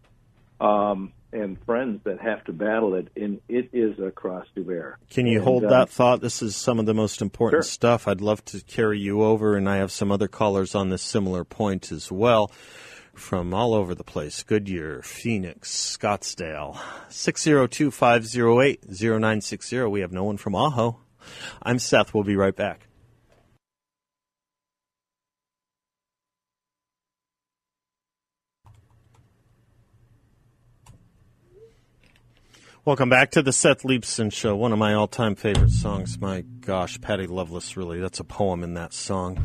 um, 0.60 1.14
and 1.34 1.58
friends 1.66 2.02
that 2.04 2.20
have 2.22 2.44
to 2.46 2.54
battle 2.54 2.96
it, 2.96 3.10
and 3.16 3.42
it 3.50 3.70
is 3.74 4.00
a 4.00 4.12
cross 4.12 4.46
to 4.56 4.64
bear. 4.64 4.98
Can 5.10 5.28
you 5.28 5.38
and, 5.38 5.44
hold 5.46 5.66
uh, 5.66 5.70
that 5.70 5.90
thought? 5.90 6.22
This 6.22 6.42
is 6.42 6.56
some 6.56 6.80
of 6.80 6.86
the 6.86 6.94
most 6.94 7.22
important 7.22 7.64
sure. 7.64 7.70
stuff. 7.70 8.08
I'd 8.08 8.22
love 8.22 8.44
to 8.46 8.62
carry 8.62 9.00
you 9.00 9.24
over, 9.24 9.56
and 9.56 9.68
I 9.68 9.78
have 9.78 9.92
some 9.92 10.12
other 10.12 10.28
callers 10.28 10.76
on 10.76 10.90
this 10.90 11.02
similar 11.02 11.44
point 11.44 11.92
as 11.92 12.12
well 12.12 12.52
from 13.14 13.54
all 13.54 13.74
over 13.74 13.94
the 13.94 14.04
place 14.04 14.44
Goodyear, 14.44 15.02
Phoenix, 15.02 15.72
Scottsdale. 15.72 16.78
602 17.10 17.92
508 17.92 18.86
0960. 18.90 19.84
We 19.84 20.02
have 20.02 20.12
no 20.12 20.24
one 20.24 20.38
from 20.38 20.56
Ajo. 20.56 21.00
I'm 21.62 21.80
Seth. 21.80 22.14
We'll 22.14 22.24
be 22.24 22.36
right 22.36 22.56
back. 22.56 22.88
Welcome 32.86 33.08
back 33.08 33.32
to 33.32 33.42
the 33.42 33.54
Seth 33.54 33.84
Leibsohn 33.84 34.30
Show, 34.30 34.58
one 34.58 34.74
of 34.74 34.78
my 34.78 34.94
all 34.94 35.08
time 35.08 35.36
favorite 35.36 35.72
songs. 35.72 36.20
My 36.20 36.42
gosh, 36.42 37.00
Patty 37.00 37.28
Loveless, 37.28 37.78
really, 37.78 38.02
that's 38.02 38.20
a 38.20 38.26
poem 38.26 38.62
in 38.62 38.74
that 38.74 38.92
song. 38.92 39.42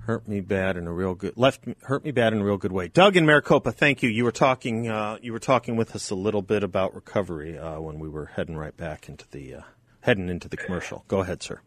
Hurt 0.00 0.28
me 0.28 0.42
bad 0.42 0.76
in 0.76 0.86
a 0.86 0.92
real 0.92 1.14
good 1.14 1.32
left 1.34 1.66
me, 1.66 1.76
hurt 1.84 2.04
me 2.04 2.10
bad 2.10 2.34
in 2.34 2.42
a 2.42 2.44
real 2.44 2.58
good 2.58 2.72
way. 2.72 2.88
Doug 2.88 3.16
in 3.16 3.24
Maricopa, 3.24 3.72
thank 3.72 4.02
you. 4.02 4.10
You 4.10 4.22
were 4.24 4.30
talking 4.30 4.90
uh, 4.90 5.16
you 5.22 5.32
were 5.32 5.38
talking 5.38 5.76
with 5.76 5.96
us 5.96 6.10
a 6.10 6.14
little 6.14 6.42
bit 6.42 6.62
about 6.62 6.94
recovery 6.94 7.56
uh, 7.56 7.80
when 7.80 7.98
we 7.98 8.06
were 8.06 8.26
heading 8.26 8.54
right 8.54 8.76
back 8.76 9.08
into 9.08 9.24
the 9.30 9.54
uh, 9.54 9.60
heading 10.00 10.28
into 10.28 10.50
the 10.50 10.58
commercial. 10.58 11.06
Go 11.08 11.20
ahead, 11.20 11.42
sir. 11.42 11.62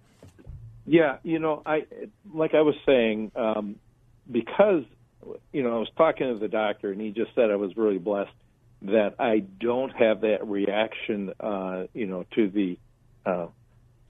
Yeah, 0.86 1.18
you 1.24 1.40
know, 1.40 1.64
I 1.66 1.88
like 2.32 2.54
I 2.54 2.62
was 2.62 2.76
saying 2.86 3.32
um, 3.36 3.78
because 4.32 4.84
you 5.52 5.64
know 5.64 5.78
I 5.78 5.80
was 5.80 5.90
talking 5.98 6.32
to 6.32 6.38
the 6.38 6.48
doctor 6.48 6.92
and 6.92 7.02
he 7.02 7.10
just 7.10 7.34
said 7.34 7.50
I 7.50 7.56
was 7.56 7.76
really 7.76 7.98
blessed 7.98 8.30
that 8.84 9.16
I 9.20 9.40
don't 9.40 9.94
have 9.96 10.22
that 10.22 10.48
reaction, 10.48 11.34
uh, 11.40 11.86
you 11.94 12.06
know, 12.06 12.26
to 12.36 12.50
the 12.50 12.78
uh, 13.26 13.48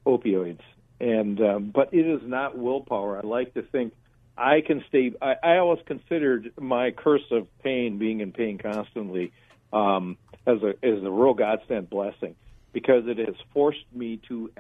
opioids. 0.06 0.62
And 1.00 1.40
um, 1.42 1.72
but 1.74 1.94
it 1.94 2.08
is 2.08 2.22
not 2.24 2.58
willpower. 2.58 3.18
I 3.18 3.22
like 3.22 3.54
to 3.54 3.62
think 3.62 3.94
I 4.38 4.62
can 4.62 4.84
stay. 4.90 5.14
I, 5.22 5.36
I 5.44 5.58
always 5.58 5.80
considered 5.86 6.52
my 6.60 6.92
curse 6.92 7.30
of 7.32 7.48
pain, 7.64 7.98
being 7.98 8.22
in 8.22 8.32
pain 8.32 8.58
constantly, 8.58 9.32
um, 9.72 10.18
as 10.46 10.58
a 10.64 10.70
as 10.84 11.04
a 11.04 11.12
real 11.12 11.36
godsend 11.36 11.90
blessing, 11.90 12.36
because 12.74 13.04
it 13.08 13.20
has 13.20 13.36
forced 13.54 13.86
me 13.94 14.20
to 14.28 14.52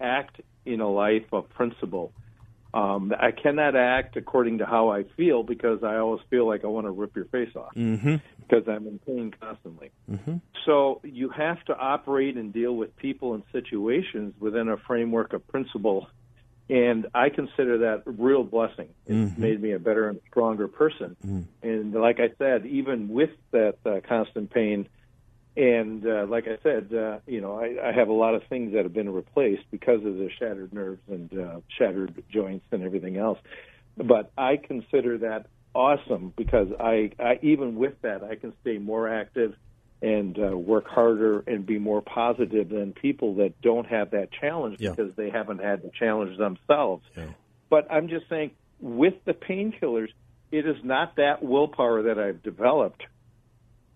act 0.00 0.40
in 0.64 0.80
a 0.80 0.88
life 0.88 1.26
of 1.32 1.48
principle 1.50 2.12
um, 2.74 3.12
I 3.16 3.30
cannot 3.30 3.76
act 3.76 4.16
according 4.16 4.58
to 4.58 4.66
how 4.66 4.90
I 4.90 5.04
feel 5.16 5.44
because 5.44 5.84
I 5.84 5.96
always 5.96 6.20
feel 6.28 6.44
like 6.44 6.64
I 6.64 6.66
want 6.66 6.88
to 6.88 6.90
rip 6.90 7.14
your 7.14 7.26
face 7.26 7.54
off 7.54 7.72
mm-hmm. 7.76 8.16
because 8.40 8.66
I'm 8.66 8.88
in 8.88 8.98
pain 8.98 9.32
constantly. 9.40 9.92
Mm-hmm. 10.10 10.38
So 10.66 11.00
you 11.04 11.28
have 11.28 11.64
to 11.66 11.76
operate 11.76 12.36
and 12.36 12.52
deal 12.52 12.74
with 12.74 12.96
people 12.96 13.34
and 13.34 13.44
situations 13.52 14.34
within 14.40 14.68
a 14.68 14.76
framework 14.76 15.34
of 15.34 15.46
principle. 15.46 16.08
And 16.68 17.06
I 17.14 17.28
consider 17.28 17.78
that 17.78 18.02
a 18.06 18.10
real 18.10 18.42
blessing. 18.42 18.88
It's 19.06 19.14
mm-hmm. 19.14 19.40
made 19.40 19.62
me 19.62 19.72
a 19.72 19.78
better 19.78 20.08
and 20.08 20.20
stronger 20.28 20.66
person. 20.66 21.16
Mm-hmm. 21.24 21.68
And 21.68 21.94
like 21.94 22.18
I 22.18 22.30
said, 22.38 22.66
even 22.66 23.08
with 23.08 23.30
that 23.52 23.76
uh, 23.86 24.00
constant 24.08 24.50
pain, 24.50 24.88
and 25.56 26.04
uh, 26.06 26.26
like 26.28 26.46
I 26.48 26.58
said, 26.62 26.92
uh, 26.92 27.18
you 27.26 27.40
know, 27.40 27.58
I, 27.58 27.90
I 27.90 27.92
have 27.92 28.08
a 28.08 28.12
lot 28.12 28.34
of 28.34 28.42
things 28.48 28.72
that 28.74 28.82
have 28.82 28.92
been 28.92 29.12
replaced 29.12 29.62
because 29.70 30.04
of 30.04 30.16
the 30.16 30.28
shattered 30.38 30.72
nerves 30.72 31.02
and 31.08 31.38
uh, 31.38 31.60
shattered 31.78 32.24
joints 32.32 32.66
and 32.72 32.82
everything 32.82 33.16
else. 33.16 33.38
But 33.96 34.32
I 34.36 34.56
consider 34.56 35.18
that 35.18 35.46
awesome 35.72 36.32
because 36.36 36.68
I, 36.80 37.12
I 37.20 37.38
even 37.42 37.76
with 37.76 37.94
that, 38.02 38.24
I 38.24 38.34
can 38.34 38.52
stay 38.62 38.78
more 38.78 39.08
active 39.08 39.54
and 40.02 40.38
uh, 40.38 40.56
work 40.56 40.86
harder 40.88 41.40
and 41.46 41.64
be 41.64 41.78
more 41.78 42.02
positive 42.02 42.68
than 42.68 42.92
people 42.92 43.36
that 43.36 43.60
don't 43.62 43.86
have 43.86 44.10
that 44.10 44.30
challenge 44.32 44.76
yeah. 44.80 44.90
because 44.90 45.12
they 45.16 45.30
haven't 45.30 45.62
had 45.62 45.82
the 45.82 45.90
challenge 45.98 46.36
themselves. 46.36 47.04
Yeah. 47.16 47.26
But 47.70 47.90
I'm 47.90 48.08
just 48.08 48.28
saying, 48.28 48.50
with 48.80 49.14
the 49.24 49.32
painkillers, 49.32 50.08
it 50.50 50.66
is 50.66 50.76
not 50.82 51.16
that 51.16 51.42
willpower 51.42 52.02
that 52.02 52.18
I've 52.18 52.42
developed 52.42 53.02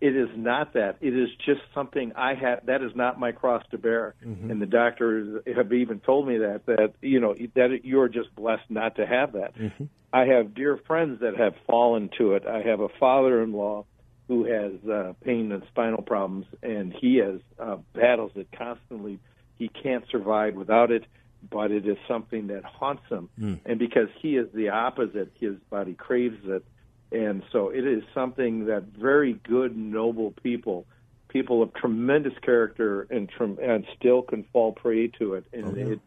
it 0.01 0.17
is 0.17 0.29
not 0.37 0.75
that. 0.75 0.99
It 1.01 1.17
is 1.17 1.29
just 1.45 1.61
something 1.75 2.13
I 2.15 2.35
have. 2.35 2.67
That 2.67 2.83
is 2.83 2.93
not 2.95 3.19
my 3.19 3.33
cross 3.33 3.65
to 3.73 3.79
bear. 3.79 4.15
Mm-hmm. 4.25 4.51
And 4.51 4.63
the 4.63 4.67
doctors 4.67 5.43
have 5.57 5.73
even 5.73 6.01
told 6.01 6.29
me 6.29 6.39
that 6.39 6.67
that 6.67 6.95
you 7.01 7.21
know 7.21 7.35
that 7.55 7.81
you're 7.85 8.09
just 8.09 8.35
blessed 8.35 8.71
not 8.71 8.97
to 8.97 9.07
have 9.07 9.33
that. 9.33 9.57
Mm-hmm. 9.57 9.85
I 10.13 10.27
have 10.27 10.55
dear 10.55 10.79
friends 10.87 11.21
that 11.21 11.37
have 11.37 11.55
fallen 11.67 12.11
to 12.19 12.35
it. 12.35 12.47
I 12.47 12.63
have 12.63 12.81
a 12.81 12.89
father-in-law 13.01 13.85
who 14.29 14.45
has 14.45 14.73
uh, 14.89 15.15
pain 15.25 15.53
and 15.53 15.63
spinal 15.69 16.03
problems, 16.03 16.47
and 16.63 16.93
he 16.93 17.17
has 17.17 17.41
uh, 17.59 17.77
battles 17.95 18.33
it 18.37 18.49
constantly. 18.57 19.19
He 19.57 19.69
can't 19.69 20.05
survive 20.11 20.55
without 20.55 20.93
it, 20.93 21.05
but 21.51 21.73
it 21.73 21.87
is 21.87 21.97
something 22.07 22.47
that 22.49 22.65
haunts 22.65 23.03
him. 23.09 23.29
Mm. 23.39 23.61
And 23.67 23.79
because 23.79 24.09
he 24.21 24.37
is 24.37 24.47
the 24.55 24.69
opposite, 24.69 25.33
his 25.41 25.57
body 25.71 25.95
craves 25.95 26.39
it 26.45 26.65
and 27.11 27.43
so 27.53 27.71
it 27.71 27.87
is 27.87 28.03
something 28.15 28.67
that 28.67 28.85
very 28.85 29.35
good, 29.45 29.77
noble 29.77 30.33
people, 30.43 30.87
people 31.29 31.63
of 31.63 31.73
tremendous 31.75 32.35
character, 32.43 33.07
and, 33.11 33.31
and 33.39 33.87
still 33.99 34.23
can 34.23 34.45
fall 34.53 34.73
prey 34.73 35.09
to 35.19 35.35
it. 35.35 35.45
And 35.53 35.65
oh, 35.65 35.93
it, 35.93 36.01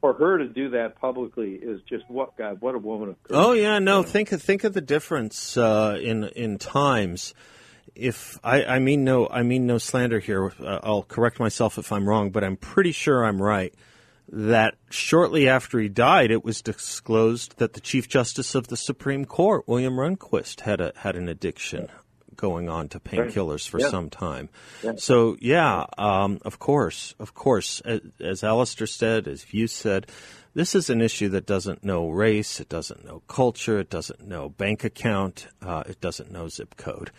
for 0.00 0.12
her 0.12 0.38
to 0.38 0.48
do 0.48 0.70
that 0.70 1.00
publicly 1.00 1.54
is 1.54 1.80
just 1.88 2.04
what 2.08 2.36
God, 2.36 2.60
what 2.60 2.74
a 2.74 2.78
woman 2.78 3.10
of 3.10 3.22
courage. 3.22 3.42
Oh 3.42 3.52
yeah, 3.52 3.78
no. 3.78 4.02
Think 4.02 4.32
of, 4.32 4.42
think 4.42 4.64
of 4.64 4.74
the 4.74 4.80
difference 4.80 5.56
uh, 5.56 5.98
in 6.00 6.24
in 6.24 6.58
times. 6.58 7.32
If 7.94 8.38
I, 8.42 8.64
I 8.64 8.78
mean 8.80 9.04
no, 9.04 9.28
I 9.28 9.42
mean 9.44 9.66
no 9.66 9.78
slander 9.78 10.18
here. 10.18 10.52
Uh, 10.60 10.80
I'll 10.82 11.04
correct 11.04 11.38
myself 11.38 11.78
if 11.78 11.92
I'm 11.92 12.08
wrong, 12.08 12.30
but 12.30 12.44
I'm 12.44 12.56
pretty 12.56 12.92
sure 12.92 13.24
I'm 13.24 13.40
right 13.40 13.72
that 14.28 14.74
shortly 14.90 15.48
after 15.48 15.78
he 15.78 15.88
died, 15.88 16.30
it 16.30 16.44
was 16.44 16.62
disclosed 16.62 17.58
that 17.58 17.74
the 17.74 17.80
Chief 17.80 18.08
Justice 18.08 18.54
of 18.54 18.68
the 18.68 18.76
Supreme 18.76 19.24
Court, 19.24 19.68
William 19.68 19.94
Rehnquist, 19.94 20.60
had 20.60 20.80
a 20.80 20.92
had 20.96 21.16
an 21.16 21.28
addiction 21.28 21.88
going 22.36 22.68
on 22.68 22.88
to 22.88 23.00
painkillers 23.00 23.68
for 23.68 23.80
yeah. 23.80 23.90
some 23.90 24.10
time. 24.10 24.48
Yeah. 24.82 24.92
So 24.96 25.36
yeah, 25.40 25.86
um, 25.98 26.40
of 26.44 26.58
course, 26.58 27.14
of 27.18 27.34
course, 27.34 27.80
as, 27.80 28.00
as 28.20 28.44
Allister 28.44 28.86
said, 28.86 29.28
as 29.28 29.52
you 29.52 29.66
said, 29.66 30.06
this 30.54 30.74
is 30.74 30.90
an 30.90 31.00
issue 31.00 31.28
that 31.30 31.46
doesn't 31.46 31.84
know 31.84 32.08
race, 32.08 32.60
it 32.60 32.68
doesn't 32.68 33.04
know 33.04 33.22
culture, 33.28 33.78
it 33.78 33.90
doesn't 33.90 34.26
know 34.26 34.48
bank 34.48 34.84
account, 34.84 35.48
uh, 35.62 35.82
it 35.86 36.00
doesn't 36.00 36.30
know 36.30 36.48
zip 36.48 36.76
code. 36.76 37.10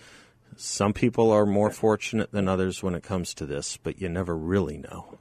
Some 0.57 0.93
people 0.93 1.31
are 1.31 1.45
more 1.45 1.69
fortunate 1.69 2.31
than 2.31 2.47
others 2.47 2.81
when 2.81 2.95
it 2.95 3.03
comes 3.03 3.33
to 3.35 3.45
this, 3.45 3.77
but 3.77 4.01
you 4.01 4.07
never 4.07 4.35
really 4.35 4.77
know. 4.77 5.17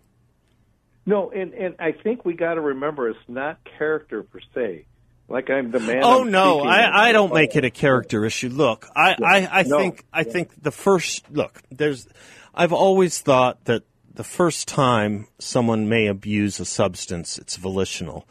No, 1.06 1.30
and 1.30 1.52
and 1.54 1.74
I 1.78 1.92
think 1.92 2.24
we 2.24 2.34
got 2.34 2.54
to 2.54 2.60
remember 2.60 3.08
it's 3.10 3.18
not 3.28 3.58
character 3.78 4.22
per 4.22 4.40
se. 4.54 4.86
Like 5.28 5.50
I'm 5.50 5.70
the 5.70 5.80
man. 5.80 6.00
Oh 6.02 6.22
I'm 6.22 6.30
no, 6.30 6.60
I, 6.62 7.08
I 7.08 7.12
don't 7.12 7.30
of. 7.30 7.34
make 7.34 7.50
oh. 7.54 7.58
it 7.58 7.64
a 7.64 7.70
character 7.70 8.24
issue. 8.24 8.48
Look, 8.48 8.86
I 8.96 9.16
I, 9.22 9.60
I 9.60 9.62
No. 9.64 9.78
think 9.78 10.04
I 10.12 10.22
think 10.24 10.62
the 10.62 10.70
first 10.70 11.30
look 11.30 11.62
there's 11.70 12.06
I've 12.54 12.72
always 12.72 13.20
thought 13.20 13.64
that 13.64 13.82
the 14.14 14.24
first 14.24 14.68
time 14.68 15.26
someone 15.38 15.88
may 15.88 16.06
abuse 16.06 16.60
a 16.60 16.64
substance, 16.64 17.36
it's 17.38 17.56
volitional, 17.56 18.26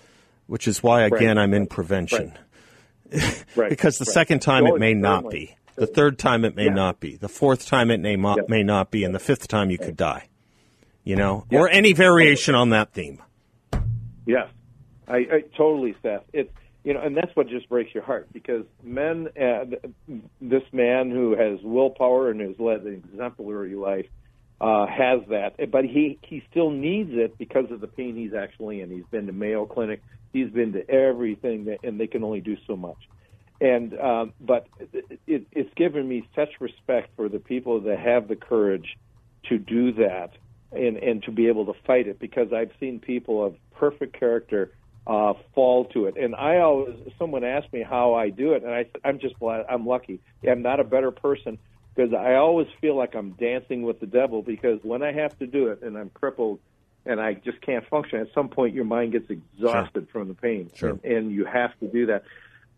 which 0.47 0.67
is 0.67 0.81
why 0.81 1.01
again 1.03 1.37
I'm 1.37 1.53
in 1.53 1.67
prevention. 1.67 2.37
Right. 3.55 3.69
because 3.69 3.99
the 3.99 4.05
right. 4.05 4.13
second 4.13 4.39
time 4.41 4.65
Oh, 4.65 4.73
it 4.75 4.79
may 4.79 4.95
not 4.95 5.29
be. 5.29 5.55
The 5.75 5.85
third 5.85 6.17
time 6.17 6.43
it 6.45 6.55
may 6.55 6.65
Yeah. 6.65 6.73
not 6.73 6.99
be. 6.99 7.15
The 7.15 7.29
fourth 7.29 7.67
time 7.67 7.91
it 7.91 7.99
may, 7.99 8.15
mo- 8.15 8.37
Yeah. 8.37 8.43
may 8.47 8.63
not 8.63 8.89
be, 8.89 9.03
and 9.03 9.13
the 9.13 9.19
fifth 9.19 9.47
time 9.47 9.69
you 9.69 9.77
could 9.77 9.95
die. 9.95 10.29
You 11.03 11.15
know, 11.15 11.45
Yeah. 11.49 11.59
or 11.59 11.69
any 11.69 11.93
variation 11.93 12.55
on 12.55 12.69
that 12.69 12.93
theme. 12.93 13.21
Yes, 14.25 14.47
I, 15.07 15.17
I 15.17 15.43
totally, 15.57 15.95
Seth. 16.01 16.23
It's 16.31 16.51
you 16.83 16.93
know, 16.93 17.01
and 17.01 17.15
that's 17.15 17.33
what 17.35 17.47
just 17.47 17.69
breaks 17.69 17.93
your 17.93 18.03
heart 18.03 18.27
because 18.33 18.65
men, 18.83 19.29
uh, 19.41 19.65
this 20.41 20.63
man 20.73 21.11
who 21.11 21.31
has 21.35 21.59
willpower 21.63 22.29
and 22.29 22.41
has 22.41 22.59
led 22.59 22.81
an 22.81 22.93
exemplary 23.05 23.75
life, 23.75 24.05
uh, 24.59 24.85
has 24.87 25.21
that, 25.29 25.55
but 25.71 25.85
he 25.85 26.19
he 26.23 26.43
still 26.51 26.69
needs 26.71 27.11
it 27.13 27.37
because 27.37 27.71
of 27.71 27.79
the 27.81 27.87
pain 27.87 28.15
he's 28.15 28.33
actually 28.33 28.81
in. 28.81 28.89
He's 28.89 29.05
been 29.11 29.27
to 29.27 29.33
Mayo 29.33 29.65
Clinic, 29.65 30.01
he's 30.31 30.49
been 30.49 30.73
to 30.73 30.89
everything, 30.89 31.65
that, 31.65 31.79
and 31.83 31.99
they 31.99 32.07
can 32.07 32.23
only 32.23 32.41
do 32.41 32.57
so 32.67 32.75
much. 32.75 32.97
And 33.61 33.97
um, 33.99 34.33
but 34.41 34.67
it, 35.25 35.47
it's 35.51 35.73
given 35.75 36.07
me 36.07 36.27
such 36.35 36.49
respect 36.59 37.09
for 37.15 37.29
the 37.29 37.39
people 37.39 37.81
that 37.81 37.99
have 37.99 38.27
the 38.27 38.35
courage 38.35 38.97
to 39.49 39.57
do 39.57 39.93
that 39.93 40.31
and 40.75 40.97
and 40.97 41.23
to 41.23 41.31
be 41.31 41.47
able 41.47 41.65
to 41.65 41.73
fight 41.85 42.07
it 42.07 42.19
because 42.19 42.51
I've 42.53 42.71
seen 42.79 42.99
people 42.99 43.45
of 43.45 43.55
perfect 43.75 44.17
character 44.19 44.71
uh, 45.05 45.33
fall 45.53 45.85
to 45.85 46.05
it. 46.05 46.15
And 46.17 46.35
I 46.35 46.57
always 46.59 46.95
someone 47.19 47.43
asked 47.43 47.71
me 47.73 47.83
how 47.83 48.13
I 48.13 48.29
do 48.29 48.53
it, 48.53 48.63
and 48.63 48.71
I 48.73 48.85
I'm 49.03 49.19
just 49.19 49.37
glad 49.39 49.65
I'm 49.69 49.85
lucky. 49.85 50.19
I'm 50.47 50.61
not 50.61 50.79
a 50.79 50.83
better 50.83 51.11
person 51.11 51.57
because 51.95 52.13
I 52.13 52.35
always 52.35 52.67
feel 52.81 52.95
like 52.95 53.15
I'm 53.15 53.31
dancing 53.31 53.83
with 53.83 53.99
the 53.99 54.07
devil 54.07 54.41
because 54.41 54.79
when 54.83 55.03
I 55.03 55.11
have 55.13 55.37
to 55.39 55.47
do 55.47 55.67
it 55.67 55.81
and 55.83 55.97
I'm 55.97 56.09
crippled 56.09 56.59
and 57.05 57.19
I 57.19 57.33
just 57.33 57.61
can't 57.61 57.85
function, 57.87 58.19
at 58.19 58.27
some 58.33 58.49
point 58.49 58.73
your 58.73 58.85
mind 58.85 59.11
gets 59.11 59.29
exhausted 59.29 60.07
from 60.11 60.29
the 60.29 60.33
pain, 60.33 60.71
Sure. 60.73 60.91
and, 60.91 61.03
and 61.03 61.31
you 61.31 61.45
have 61.45 61.77
to 61.81 61.87
do 61.87 62.07
that. 62.07 62.23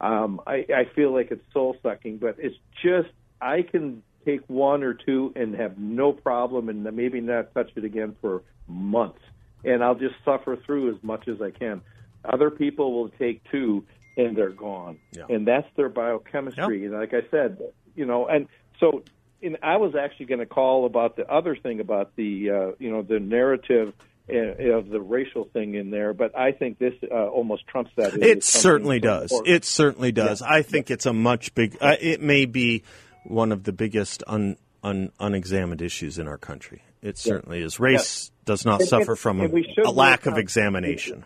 Um, 0.02 0.42
I, 0.46 0.66
I 0.76 0.86
feel 0.96 1.14
like 1.14 1.32
it's 1.32 1.44
soul 1.54 1.78
sucking, 1.82 2.18
but 2.18 2.36
it's 2.40 2.58
just 2.84 3.10
I 3.40 3.62
can 3.62 4.02
take 4.26 4.42
one 4.48 4.84
or 4.84 4.94
two 4.94 5.32
and 5.36 5.56
have 5.56 5.78
no 5.78 6.12
problem, 6.12 6.70
and 6.70 6.84
maybe 6.96 7.22
not 7.22 7.54
touch 7.54 7.72
it 7.76 7.84
again 7.84 8.16
for 8.22 8.44
months, 8.68 9.22
and 9.64 9.84
I'll 9.84 9.96
just 9.96 10.16
suffer 10.26 10.58
through 10.66 10.96
as 10.96 11.04
much 11.04 11.28
as 11.28 11.42
I 11.42 11.52
can. 11.52 11.82
Other 12.24 12.50
people 12.50 12.94
will 12.94 13.10
take 13.10 13.44
two 13.52 13.86
and 14.18 14.36
they're 14.36 14.50
gone, 14.50 14.98
Yeah. 15.12 15.26
and 15.30 15.46
that's 15.46 15.68
their 15.76 15.90
biochemistry. 15.90 16.86
And 16.86 16.94
like 16.94 17.14
I 17.14 17.22
said, 17.30 17.60
you 17.96 18.06
know, 18.06 18.28
and 18.28 18.48
so 18.80 19.04
and 19.44 19.58
I 19.62 19.78
was 19.78 19.96
actually 19.96 20.28
going 20.28 20.40
to 20.40 20.46
call 20.46 20.86
about 20.86 21.16
the 21.16 21.30
other 21.32 21.56
thing 21.56 21.80
about 21.80 22.16
the 22.16 22.50
uh, 22.50 22.72
you 22.80 22.92
know 22.92 23.02
the 23.02 23.20
narrative 23.20 23.94
uh, 24.28 24.38
of 24.74 24.90
the 24.90 25.00
racial 25.00 25.46
thing 25.54 25.76
in 25.76 25.92
there, 25.92 26.14
but 26.14 26.38
I 26.38 26.52
think 26.52 26.80
this 26.80 26.94
uh, 27.12 27.28
almost 27.28 27.68
trumps 27.68 27.92
that. 27.98 28.14
It 28.16 28.24
It's 28.24 28.50
something 28.50 28.62
certainly 28.62 29.00
does. 29.00 29.42
It 29.46 29.66
certainly 29.66 30.12
does. 30.12 30.42
I 30.42 30.62
think 30.64 30.90
it's 30.90 31.06
a 31.06 31.14
much 31.14 31.54
big. 31.54 31.78
Uh, 31.80 31.96
it 32.00 32.22
may 32.22 32.46
be 32.46 32.84
one 33.26 33.52
of 33.52 33.64
the 33.64 33.74
biggest 33.74 34.24
un, 34.28 34.58
un, 34.84 35.12
unexamined 35.20 35.82
issues 35.82 36.18
in 36.18 36.28
our 36.28 36.38
country. 36.38 36.84
It 37.02 37.18
certainly 37.18 37.62
is. 37.62 37.80
Race 37.80 38.32
does 38.46 38.66
not 38.66 38.82
suffer 38.82 39.16
from 39.16 39.42
a, 39.42 39.50
a 39.86 39.92
lack 39.92 40.26
of 40.26 40.38
examination. 40.38 41.26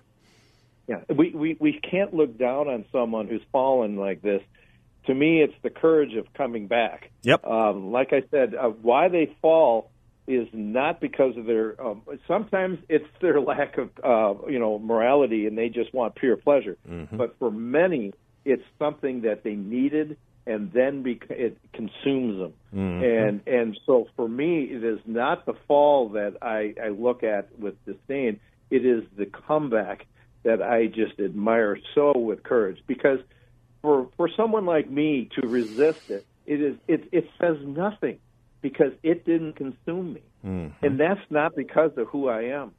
Yeah, 0.88 1.02
we, 1.08 1.30
we 1.30 1.56
we 1.60 1.74
can't 1.80 2.14
look 2.14 2.38
down 2.38 2.68
on 2.68 2.84
someone 2.92 3.28
who's 3.28 3.44
fallen 3.52 3.96
like 3.96 4.22
this. 4.22 4.42
To 5.06 5.14
me, 5.14 5.42
it's 5.42 5.54
the 5.62 5.70
courage 5.70 6.16
of 6.16 6.34
coming 6.34 6.68
back. 6.68 7.12
Yep. 7.22 7.46
Um, 7.46 7.92
like 7.92 8.12
I 8.12 8.24
said, 8.32 8.56
uh, 8.56 8.70
why 8.70 9.08
they 9.08 9.36
fall 9.42 9.92
is 10.28 10.48
not 10.52 11.00
because 11.00 11.38
of 11.38 11.46
their. 11.46 11.80
Um, 11.82 12.02
sometimes 12.28 12.80
it's 12.90 13.08
their 13.22 13.40
lack 13.52 13.78
of 13.78 13.90
uh, 14.04 14.48
you 14.48 14.60
know 14.60 14.80
morality, 14.80 15.46
and 15.46 15.58
they 15.58 15.70
just 15.70 15.94
want 15.94 16.16
pure 16.16 16.38
pleasure. 16.38 16.78
Mm-hmm. 16.90 17.18
But 17.18 17.38
for 17.40 17.52
many, 17.52 18.14
it's 18.44 18.64
something 18.78 19.22
that 19.22 19.44
they 19.44 19.56
needed, 19.56 20.18
and 20.50 20.72
then 20.74 21.04
bec- 21.04 21.30
it 21.30 21.58
consumes 21.74 22.40
them. 22.40 22.54
Mm-hmm. 22.76 23.04
And 23.04 23.42
and 23.48 23.80
so 23.86 24.08
for 24.16 24.28
me, 24.28 24.64
it 24.64 24.84
is 24.84 25.00
not 25.06 25.46
the 25.46 25.54
fall 25.68 26.10
that 26.10 26.38
I, 26.42 26.74
I 26.84 26.90
look 26.90 27.24
at 27.24 27.58
with 27.60 27.76
disdain. 27.86 28.40
It 28.70 28.86
is 28.86 29.04
the 29.18 29.26
comeback 29.26 30.06
that 30.44 30.62
I 30.62 30.88
just 30.88 31.20
admire 31.20 31.78
so 31.96 32.18
with 32.18 32.44
courage 32.44 32.80
because 32.88 33.20
for 33.82 34.10
for 34.18 34.30
someone 34.36 34.66
like 34.66 34.90
me 34.90 35.30
to 35.40 35.48
resist 35.48 36.04
it, 36.10 36.26
it 36.46 36.62
is 36.62 36.76
it 36.88 37.08
it 37.12 37.26
says 37.40 37.58
nothing 37.64 38.20
because 38.62 38.92
it 39.04 39.26
didn't 39.26 39.54
consume 39.54 40.14
me, 40.14 40.22
Mm-hmm. 40.46 40.86
and 40.86 41.00
that's 41.00 41.20
not 41.30 41.54
because 41.56 41.92
of 41.98 42.08
who 42.08 42.30
I 42.30 42.44
am. 42.44 42.72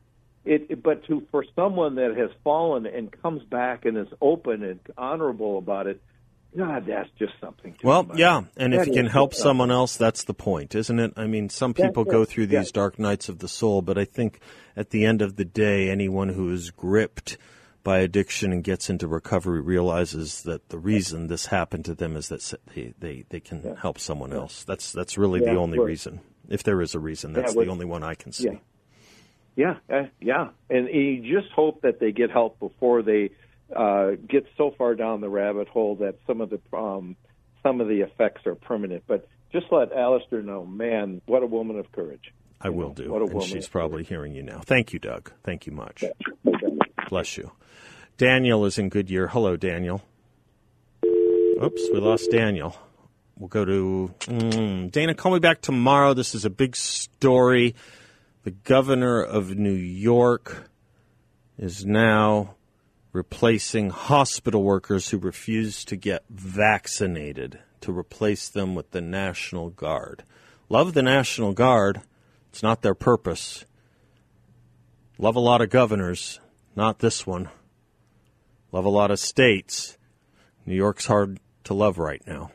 It, 0.46 0.66
it 0.70 0.83
but 0.83 1.04
to 1.09 1.22
for 1.30 1.44
someone 1.54 1.96
that 1.96 2.16
has 2.16 2.30
fallen 2.42 2.87
and 2.87 3.12
comes 3.22 3.42
back 3.44 3.85
and 3.85 3.98
is 3.98 4.09
open 4.22 4.62
and 4.62 4.80
honorable 4.96 5.59
about 5.59 5.87
it, 5.87 6.00
God, 6.56 6.84
that's 6.86 7.08
just 7.18 7.32
something. 7.40 7.74
To 7.74 7.86
Well, 7.86 8.10
yeah, 8.16 8.42
and 8.56 8.74
if 8.74 8.86
you 8.86 8.92
can 8.92 9.06
help 9.06 9.34
someone 9.34 9.70
else, 9.70 9.96
that's 9.96 10.24
the 10.24 10.34
point, 10.34 10.74
isn't 10.74 10.98
it? 10.98 11.12
I 11.16 11.26
mean, 11.26 11.48
some 11.48 11.74
people 11.74 12.04
go 12.04 12.24
through 12.24 12.46
these 12.46 12.68
Yeah. 12.68 12.72
dark 12.74 12.98
nights 12.98 13.28
of 13.28 13.38
the 13.38 13.48
soul, 13.48 13.82
but 13.82 13.96
I 13.96 14.04
think 14.04 14.40
at 14.76 14.90
the 14.90 15.04
end 15.04 15.22
of 15.22 15.36
the 15.36 15.44
day, 15.44 15.88
anyone 15.88 16.30
who 16.30 16.50
is 16.52 16.70
gripped 16.70 17.38
by 17.84 17.98
addiction 18.00 18.52
and 18.52 18.64
gets 18.64 18.90
into 18.90 19.06
recovery 19.06 19.60
realizes 19.60 20.42
that 20.42 20.68
the 20.68 20.78
reason 20.78 21.28
this 21.28 21.46
happened 21.46 21.84
to 21.86 21.94
them 21.94 22.16
is 22.16 22.28
that 22.28 22.52
they 22.74 22.94
they, 22.98 23.24
they 23.28 23.40
can 23.40 23.76
help 23.76 23.98
someone 23.98 24.32
else. 24.32 24.64
That's 24.64 24.92
that's 24.92 25.16
really 25.16 25.40
Yeah, 25.40 25.54
the 25.54 25.58
only 25.60 25.78
reason. 25.78 26.20
If 26.48 26.62
there 26.64 26.82
is 26.82 26.94
a 26.94 26.98
reason, 26.98 27.32
that's 27.32 27.54
the 27.54 27.68
only 27.68 27.86
one 27.86 28.02
I 28.02 28.14
can 28.14 28.32
see. 28.32 28.46
Yeah. 28.46 28.58
Yeah, 29.56 29.76
uh, 29.92 30.06
yeah, 30.20 30.50
and 30.70 30.88
you 30.88 31.22
just 31.40 31.52
hope 31.52 31.82
that 31.82 32.00
they 32.00 32.12
get 32.12 32.30
help 32.30 32.58
before 32.60 33.02
they 33.02 33.30
uh, 33.74 34.12
get 34.28 34.46
so 34.56 34.74
far 34.76 34.94
down 34.94 35.20
the 35.20 35.28
rabbit 35.28 35.68
hole 35.68 35.96
that 35.96 36.16
some 36.26 36.40
of 36.40 36.50
the 36.50 36.61
um, 36.76 37.16
some 37.62 37.80
of 37.80 37.88
the 37.88 38.00
effects 38.00 38.46
are 38.46 38.54
permanent. 38.54 39.04
But 39.06 39.28
just 39.52 39.66
let 39.70 39.92
Allister 39.92 40.42
know, 40.42 40.64
man, 40.64 41.20
what 41.26 41.42
a 41.42 41.46
woman 41.46 41.78
of 41.78 41.90
courage. 41.92 42.33
I 42.61 42.68
You 42.68 42.74
will 42.74 42.88
know, 42.88 42.94
do. 42.94 43.11
What 43.11 43.22
a 43.22 43.24
and 43.24 43.35
woman 43.35 43.48
she's 43.48 43.68
probably 43.68 44.04
hearing 44.04 44.35
you 44.35 44.42
now. 44.42 44.61
Thank 44.61 44.92
you, 44.92 44.98
Doug. 44.98 45.33
Thank 45.44 45.66
you 45.66 45.72
much. 45.72 46.04
courage. 46.44 46.78
Bless 47.09 47.37
you. 47.37 47.50
Daniel 48.18 48.64
is 48.66 48.78
in 48.78 48.90
Goodyear. 48.90 49.28
Hello, 49.28 49.56
Daniel. 49.56 50.02
Oops, 51.04 51.83
we 51.92 52.00
lost 52.00 52.30
Daniel. 52.30 52.76
We'll 53.38 53.48
go 53.48 53.64
to 53.64 54.14
mm, 54.20 54.90
Dana. 54.90 55.14
Call 55.14 55.33
me 55.33 55.38
back 55.38 55.62
tomorrow. 55.62 56.12
This 56.12 56.35
is 56.35 56.44
a 56.44 56.50
big 56.50 56.76
story. 56.76 57.74
The 58.44 58.50
governor 58.50 59.22
of 59.22 59.56
New 59.56 59.72
York 59.72 60.70
is 61.59 61.85
now 61.85 62.56
replacing 63.12 63.90
hospital 63.90 64.62
workers 64.62 65.10
who 65.10 65.18
refuse 65.18 65.84
to 65.84 65.96
get 65.96 66.24
vaccinated 66.30 67.58
to 67.80 67.96
replace 67.96 68.48
them 68.48 68.74
with 68.74 68.90
the 68.92 69.00
National 69.00 69.70
Guard. 69.70 70.22
Love 70.68 70.94
the 70.94 71.02
National 71.02 71.52
Guard. 71.52 72.02
It's 72.50 72.62
not 72.62 72.82
their 72.82 72.94
purpose. 72.94 73.64
Love 75.18 75.36
a 75.36 75.40
lot 75.40 75.60
of 75.60 75.70
governors, 75.70 76.40
not 76.76 77.00
this 77.00 77.26
one. 77.26 77.48
Love 78.72 78.84
a 78.84 78.90
lot 78.90 79.10
of 79.10 79.18
states. 79.18 79.98
New 80.64 80.76
York's 80.76 81.06
hard 81.06 81.40
to 81.64 81.74
love 81.74 81.98
right 81.98 82.22
now. 82.26 82.52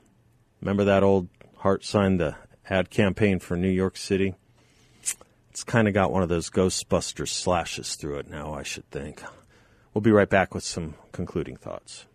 Remember 0.62 0.86
that 0.86 1.04
old 1.04 1.28
heart 1.58 1.84
signed 1.84 2.20
the 2.20 2.36
ad 2.70 2.90
campaign 2.90 3.40
for 3.40 3.58
New 3.58 3.70
York 3.70 3.98
City? 3.98 4.36
It's 5.50 5.64
kind 5.64 5.88
of 5.88 5.94
got 5.94 6.12
one 6.12 6.24
of 6.24 6.30
those 6.30 6.50
Ghostbusters 6.50 7.30
slashes 7.30 7.96
through 7.96 8.20
it 8.20 8.30
now, 8.30 8.54
I 8.54 8.64
should 8.64 8.90
think. 8.90 9.22
We'll 9.96 10.02
be 10.02 10.12
right 10.12 10.30
back 10.30 10.54
with 10.54 10.66
some 10.66 10.96
concluding 11.14 11.56
thoughts. 11.56 12.06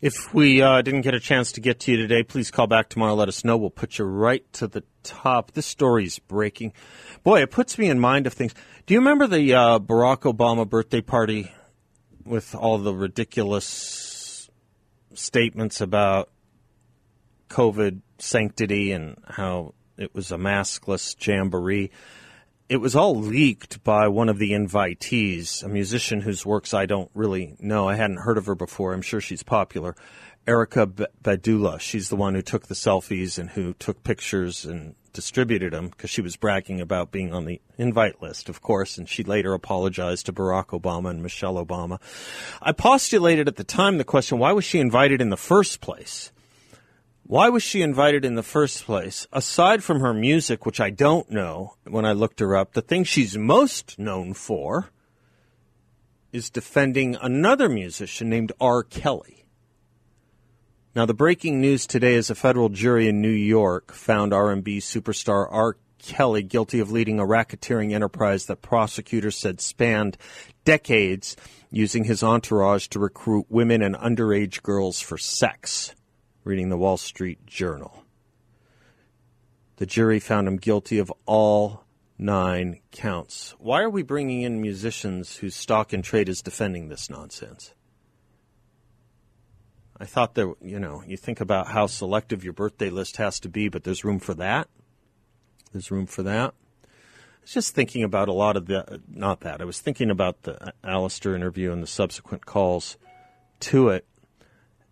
If 0.00 0.34
we 0.34 0.60
uh, 0.60 0.82
didn't 0.82 1.02
get 1.02 1.14
a 1.14 1.20
chance 1.20 1.52
to 1.52 1.60
get 1.60 1.78
to 1.80 1.92
you 1.92 1.96
today, 1.96 2.24
please 2.24 2.50
call 2.50 2.66
back 2.66 2.88
tomorrow. 2.88 3.14
Let 3.14 3.28
us 3.28 3.44
know. 3.44 3.56
We'll 3.56 3.70
put 3.70 3.98
you 3.98 4.04
right 4.04 4.44
to 4.54 4.66
the 4.66 4.82
top. 5.04 5.52
This 5.52 5.64
story's 5.64 6.18
breaking. 6.18 6.72
Boy, 7.22 7.42
it 7.42 7.52
puts 7.52 7.78
me 7.78 7.88
in 7.88 8.00
mind 8.00 8.26
of 8.26 8.32
things. 8.32 8.52
Do 8.84 8.94
you 8.94 9.00
remember 9.00 9.28
the 9.28 9.54
uh, 9.54 9.78
Barack 9.78 10.22
Obama 10.22 10.68
birthday 10.68 11.00
party 11.00 11.52
with 12.24 12.52
all 12.52 12.78
the 12.78 12.92
ridiculous 12.92 14.50
statements 15.14 15.80
about 15.80 16.30
COVID 17.48 18.00
sanctity 18.18 18.90
and 18.90 19.18
how 19.28 19.74
it 19.96 20.14
was 20.14 20.32
a 20.32 20.36
maskless 20.36 21.14
jamboree? 21.24 21.90
it 22.68 22.78
was 22.78 22.96
all 22.96 23.14
leaked 23.14 23.82
by 23.84 24.08
one 24.08 24.28
of 24.28 24.38
the 24.38 24.52
invitees, 24.52 25.62
a 25.62 25.68
musician 25.68 26.22
whose 26.22 26.46
works 26.46 26.72
I 26.72 26.86
don't 26.86 27.10
really 27.14 27.56
know. 27.60 27.88
I 27.88 27.96
hadn't 27.96 28.18
heard 28.18 28.38
of 28.38 28.46
her 28.46 28.54
before. 28.54 28.94
I'm 28.94 29.02
sure 29.02 29.20
she's 29.20 29.42
popular. 29.42 29.94
Erykah 30.46 31.06
Badula. 31.22 31.78
She's 31.80 32.08
the 32.08 32.16
one 32.16 32.34
who 32.34 32.42
took 32.42 32.66
the 32.66 32.74
selfies 32.74 33.38
and 33.38 33.50
who 33.50 33.74
took 33.74 34.02
pictures 34.02 34.64
and 34.64 34.94
distributed 35.12 35.72
them 35.72 35.88
because 35.88 36.10
she 36.10 36.22
was 36.22 36.36
bragging 36.36 36.80
about 36.80 37.12
being 37.12 37.32
on 37.32 37.44
the 37.44 37.60
invite 37.78 38.20
list, 38.20 38.48
of 38.48 38.60
course, 38.60 38.98
and 38.98 39.08
she 39.08 39.22
later 39.22 39.54
apologized 39.54 40.26
to 40.26 40.32
Barack 40.32 40.78
Obama 40.78 41.10
and 41.10 41.22
Michelle 41.22 41.64
Obama. 41.64 42.00
I 42.60 42.72
postulated 42.72 43.46
at 43.46 43.56
the 43.56 43.64
time 43.64 43.98
the 43.98 44.04
question, 44.04 44.38
why 44.38 44.52
was 44.52 44.64
she 44.64 44.80
invited 44.80 45.20
in 45.20 45.30
the 45.30 45.36
first 45.36 45.80
place? 45.80 46.32
Why 47.26 47.48
was 47.48 47.62
she 47.62 47.80
invited 47.80 48.22
in 48.22 48.34
the 48.34 48.42
first 48.42 48.84
place? 48.84 49.26
Aside 49.32 49.82
from 49.82 50.00
her 50.00 50.12
music, 50.12 50.66
which 50.66 50.78
I 50.78 50.90
don't 50.90 51.30
know 51.30 51.74
when 51.84 52.04
I 52.04 52.12
looked 52.12 52.40
her 52.40 52.54
up, 52.54 52.74
the 52.74 52.82
thing 52.82 53.02
she's 53.02 53.38
most 53.38 53.98
known 53.98 54.34
for 54.34 54.90
is 56.32 56.50
defending 56.50 57.16
another 57.22 57.70
musician 57.70 58.28
named 58.28 58.52
R. 58.60 58.82
Kelly. 58.82 59.46
Now, 60.94 61.06
the 61.06 61.14
breaking 61.14 61.62
news 61.62 61.86
today 61.86 62.14
is 62.14 62.28
a 62.28 62.34
federal 62.34 62.68
jury 62.68 63.08
in 63.08 63.22
New 63.22 63.30
York 63.30 63.92
found 63.92 64.34
R&B 64.34 64.78
superstar 64.78 65.48
R. 65.50 65.78
Kelly 65.98 66.42
guilty 66.42 66.78
of 66.78 66.92
leading 66.92 67.18
a 67.18 67.24
racketeering 67.24 67.94
enterprise 67.94 68.44
that 68.46 68.60
prosecutors 68.60 69.38
said 69.38 69.62
spanned 69.62 70.18
decades 70.66 71.36
using 71.70 72.04
his 72.04 72.22
entourage 72.22 72.88
to 72.88 72.98
recruit 72.98 73.46
women 73.48 73.80
and 73.80 73.94
underage 73.94 74.62
girls 74.62 75.00
for 75.00 75.16
sex 75.16 75.94
reading 76.44 76.68
the 76.68 76.76
Wall 76.76 76.98
Street 76.98 77.46
Journal. 77.46 78.04
The 79.76 79.86
jury 79.86 80.20
found 80.20 80.46
him 80.46 80.58
guilty 80.58 80.98
of 80.98 81.12
all 81.26 81.84
nine 82.18 82.80
counts. 82.92 83.54
Why 83.58 83.82
are 83.82 83.90
we 83.90 84.02
bringing 84.02 84.42
in 84.42 84.60
musicians 84.60 85.36
whose 85.36 85.54
stock 85.54 85.92
and 85.92 86.04
trade 86.04 86.28
is 86.28 86.42
defending 86.42 86.88
this 86.88 87.10
nonsense? 87.10 87.74
I 89.98 90.04
thought 90.04 90.34
there, 90.34 90.52
you 90.60 90.78
know, 90.78 91.02
you 91.06 91.16
think 91.16 91.40
about 91.40 91.68
how 91.68 91.86
selective 91.86 92.44
your 92.44 92.52
birthday 92.52 92.90
list 92.90 93.16
has 93.16 93.40
to 93.40 93.48
be, 93.48 93.68
but 93.68 93.84
there's 93.84 94.04
room 94.04 94.18
for 94.18 94.34
that. 94.34 94.68
There's 95.72 95.90
room 95.90 96.06
for 96.06 96.22
that. 96.24 96.52
I 96.84 97.40
was 97.42 97.52
just 97.52 97.74
thinking 97.74 98.02
about 98.02 98.28
a 98.28 98.32
lot 98.32 98.56
of 98.56 98.66
the, 98.66 99.00
not 99.08 99.40
that, 99.40 99.60
I 99.60 99.64
was 99.64 99.80
thinking 99.80 100.10
about 100.10 100.42
the 100.42 100.72
Allister 100.82 101.34
interview 101.34 101.72
and 101.72 101.82
the 101.82 101.86
subsequent 101.86 102.44
calls 102.44 102.96
to 103.60 103.88
it. 103.88 104.06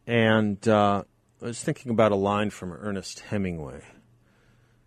And, 0.07 0.67
uh, 0.67 1.05
I 1.43 1.47
was 1.47 1.61
thinking 1.61 1.91
about 1.91 2.13
a 2.13 2.17
line 2.17 2.51
from 2.51 2.73
Ernest 2.73 3.19
Hemingway. 3.19 3.83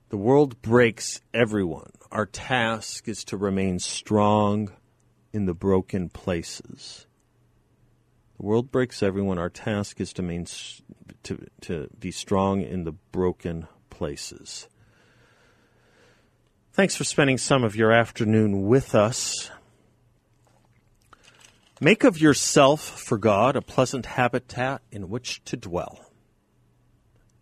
The 0.07 0.15
world 0.15 0.61
breaks 0.61 1.19
everyone. 1.33 1.91
Our 2.13 2.25
task 2.25 3.09
is 3.09 3.25
to 3.25 3.35
remain 3.35 3.79
strong 3.79 4.71
in 5.33 5.47
the 5.47 5.53
broken 5.53 6.07
places. 6.07 7.07
The 8.37 8.45
world 8.45 8.71
breaks 8.71 9.03
everyone. 9.03 9.37
Our 9.37 9.49
task 9.49 9.99
is 9.99 10.13
to, 10.13 10.21
main, 10.21 10.45
to, 11.23 11.45
to 11.61 11.89
be 11.99 12.11
strong 12.11 12.61
in 12.61 12.85
the 12.85 12.93
broken 12.93 13.67
places. 13.89 14.69
Thanks 16.71 16.95
for 16.95 17.03
spending 17.03 17.37
some 17.37 17.65
of 17.65 17.75
your 17.75 17.91
afternoon 17.91 18.65
with 18.65 18.95
us. 18.95 19.51
Make 21.81 22.05
of 22.05 22.21
yourself, 22.21 22.79
for 22.81 23.17
God, 23.17 23.57
a 23.57 23.61
pleasant 23.61 24.05
habitat 24.05 24.81
in 24.89 25.09
which 25.09 25.43
to 25.43 25.57
dwell 25.57 26.04